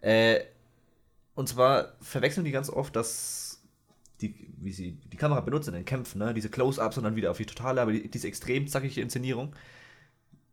[0.00, 0.40] Äh,
[1.34, 3.62] und zwar verwechseln die ganz oft, dass
[4.20, 6.34] die, wie sie die Kamera benutzen in den Kämpfen, ne?
[6.34, 9.54] diese Close-Ups und dann wieder auf die totale, aber die, diese extrem zackige Inszenierung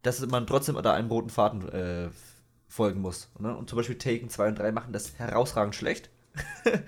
[0.04, 2.10] dass man trotzdem da einem roten Faden äh,
[2.68, 3.30] folgen muss.
[3.40, 3.56] Ne?
[3.56, 6.10] Und zum Beispiel Taken 2 und 3 machen das herausragend schlecht.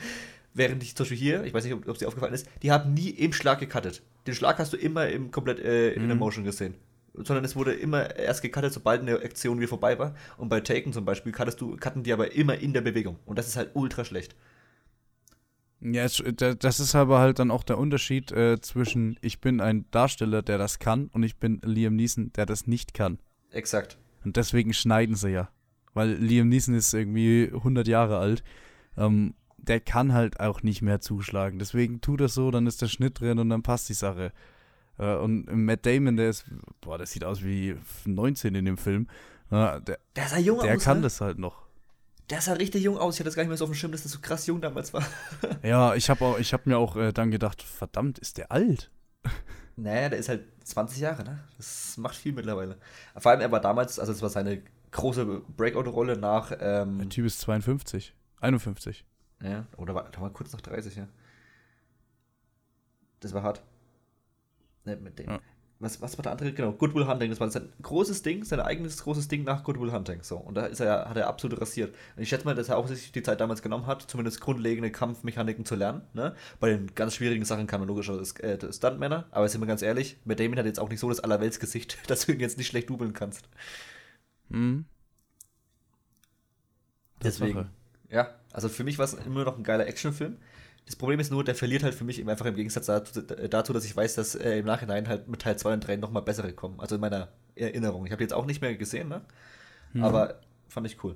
[0.53, 2.93] Während ich zum Beispiel hier, ich weiß nicht, ob es dir aufgefallen ist, die haben
[2.93, 4.01] nie im Schlag gecuttet.
[4.27, 6.19] Den Schlag hast du immer im komplett äh, in der mhm.
[6.19, 6.75] Motion gesehen.
[7.13, 10.15] sondern es wurde immer erst gecuttet, sobald eine Aktion wieder vorbei war.
[10.37, 13.17] Und bei Taken zum Beispiel cuttest du, cutten die aber immer in der Bewegung.
[13.25, 14.35] Und das ist halt ultra schlecht.
[15.93, 20.41] Ja, das ist aber halt dann auch der Unterschied äh, zwischen ich bin ein Darsteller,
[20.41, 23.19] der das kann, und ich bin Liam Neeson, der das nicht kann.
[23.51, 23.99] Exakt.
[24.23, 25.49] Und deswegen schneiden sie ja.
[25.93, 28.43] Weil Liam Neeson ist irgendwie 100 Jahre alt.
[28.97, 31.59] Ähm, der kann halt auch nicht mehr zuschlagen.
[31.59, 34.31] Deswegen tut er so, dann ist der Schnitt drin und dann passt die Sache.
[34.97, 36.45] Äh, und Matt Damon, der ist,
[36.81, 37.75] boah, der sieht aus wie
[38.05, 39.07] 19 in dem Film.
[39.51, 40.83] Äh, der, der sah jung der aus.
[40.83, 41.03] Kann ne?
[41.03, 41.64] das halt noch.
[42.29, 43.15] Der sah richtig jung aus.
[43.15, 44.61] Ich hatte das gar nicht mehr so auf dem Schirm, dass der so krass jung
[44.61, 45.05] damals war.
[45.63, 48.91] ja, ich habe hab mir auch äh, dann gedacht, verdammt, ist der alt?
[49.77, 51.43] Naja, der ist halt 20 Jahre, ne?
[51.57, 52.77] Das macht viel mittlerweile.
[53.17, 56.53] Vor allem, er war damals, also es war seine große Breakout-Rolle nach.
[56.61, 59.03] Ähm, der Typ ist 52, 51.
[59.43, 61.09] Ja, oder war, war kurz nach 30, ja.
[63.19, 63.63] Das war hart.
[64.85, 65.29] Ne, mit dem.
[65.29, 65.39] Ja.
[65.79, 66.53] Was, was war der andere?
[66.53, 67.29] Genau, Goodwill Hunting.
[67.29, 70.23] Das war sein großes Ding, sein eigenes großes Ding nach Goodwill Hunting.
[70.23, 71.93] So, und da ist er, hat er absolut rasiert.
[72.15, 74.89] Und ich schätze mal, dass er auch sich die Zeit damals genommen hat, zumindest grundlegende
[74.89, 76.03] Kampfmechaniken zu lernen.
[76.13, 76.33] Ne?
[76.61, 80.17] Bei den ganz schwierigen Sachen kann man logischerweise äh, Stuntmänner, aber sind wir ganz ehrlich,
[80.23, 82.89] mit Damien hat jetzt auch nicht so das Allerweltsgesicht, dass du ihn jetzt nicht schlecht
[82.89, 83.49] dubeln kannst.
[84.47, 84.85] Mhm.
[87.21, 87.69] Deswegen.
[88.09, 90.37] Ja, also für mich war es immer noch ein geiler Actionfilm.
[90.85, 93.95] Das Problem ist nur, der verliert halt für mich einfach im Gegensatz dazu, dass ich
[93.95, 96.79] weiß, dass äh, im Nachhinein halt mit Teil 2 und 3 nochmal bessere kommen.
[96.79, 98.05] Also in meiner Erinnerung.
[98.05, 99.21] Ich habe jetzt auch nicht mehr gesehen, ne?
[99.93, 100.03] Mhm.
[100.03, 101.15] Aber fand ich cool.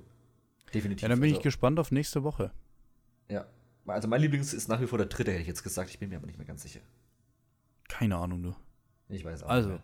[0.74, 1.04] Definitiv.
[1.04, 2.52] Ja, dann bin also, ich gespannt auf nächste Woche.
[3.30, 3.46] Ja.
[3.86, 5.90] Also mein Lieblings ist nach wie vor der dritte, hätte ich jetzt gesagt.
[5.90, 6.82] Ich bin mir aber nicht mehr ganz sicher.
[7.88, 8.56] Keine Ahnung, du.
[9.10, 9.84] Ich weiß auch also, nicht.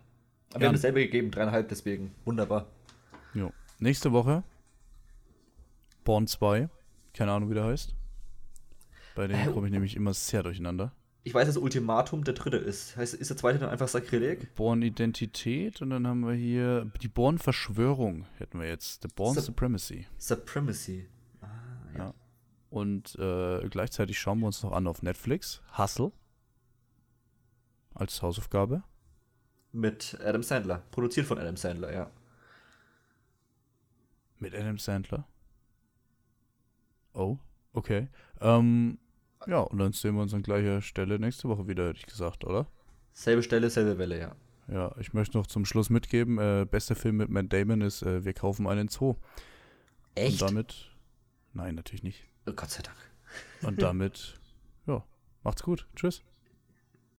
[0.50, 2.66] Aber wir haben dasselbe gegeben, dreieinhalb, deswegen wunderbar.
[3.34, 3.52] Jo.
[3.78, 4.44] Nächste Woche
[6.04, 6.68] Born 2.
[7.12, 7.94] Keine Ahnung, wie der heißt.
[9.16, 10.92] Bei äh, komme ich nämlich immer sehr durcheinander.
[11.24, 12.96] Ich weiß, dass Ultimatum der dritte ist.
[12.96, 14.54] Heißt, ist der zweite dann einfach Sakrileg?
[14.54, 19.02] Born-Identität und dann haben wir hier die Born-Verschwörung, hätten wir jetzt.
[19.02, 20.06] The Born Sup Supremacy.
[20.18, 21.08] Supremacy.
[21.40, 21.46] Ah,
[21.94, 21.98] ja.
[21.98, 22.14] ja.
[22.70, 25.62] Und äh, gleichzeitig schauen wir uns noch an auf Netflix.
[25.76, 26.12] Hustle.
[27.94, 28.84] Als Hausaufgabe.
[29.72, 30.82] Mit Adam Sandler.
[30.90, 32.10] Produziert von Adam Sandler, ja.
[34.38, 35.26] Mit Adam Sandler?
[37.14, 37.38] Oh,
[37.72, 38.08] okay.
[38.40, 38.98] Ähm,
[39.46, 42.44] ja, und dann sehen wir uns an gleicher Stelle nächste Woche wieder, hätte ich gesagt,
[42.44, 42.66] oder?
[43.12, 44.36] Selbe Stelle, selbe Welle, ja.
[44.68, 48.24] Ja, ich möchte noch zum Schluss mitgeben, äh, bester Film mit Matt Damon ist äh,
[48.24, 49.14] Wir kaufen einen Zoo.
[50.14, 50.42] Echt?
[50.42, 50.90] Und damit,
[51.52, 52.24] nein, natürlich nicht.
[52.46, 52.96] Oh, Gott sei Dank.
[53.62, 54.40] Und damit,
[54.86, 55.04] ja,
[55.44, 55.86] macht's gut.
[55.94, 56.22] Tschüss.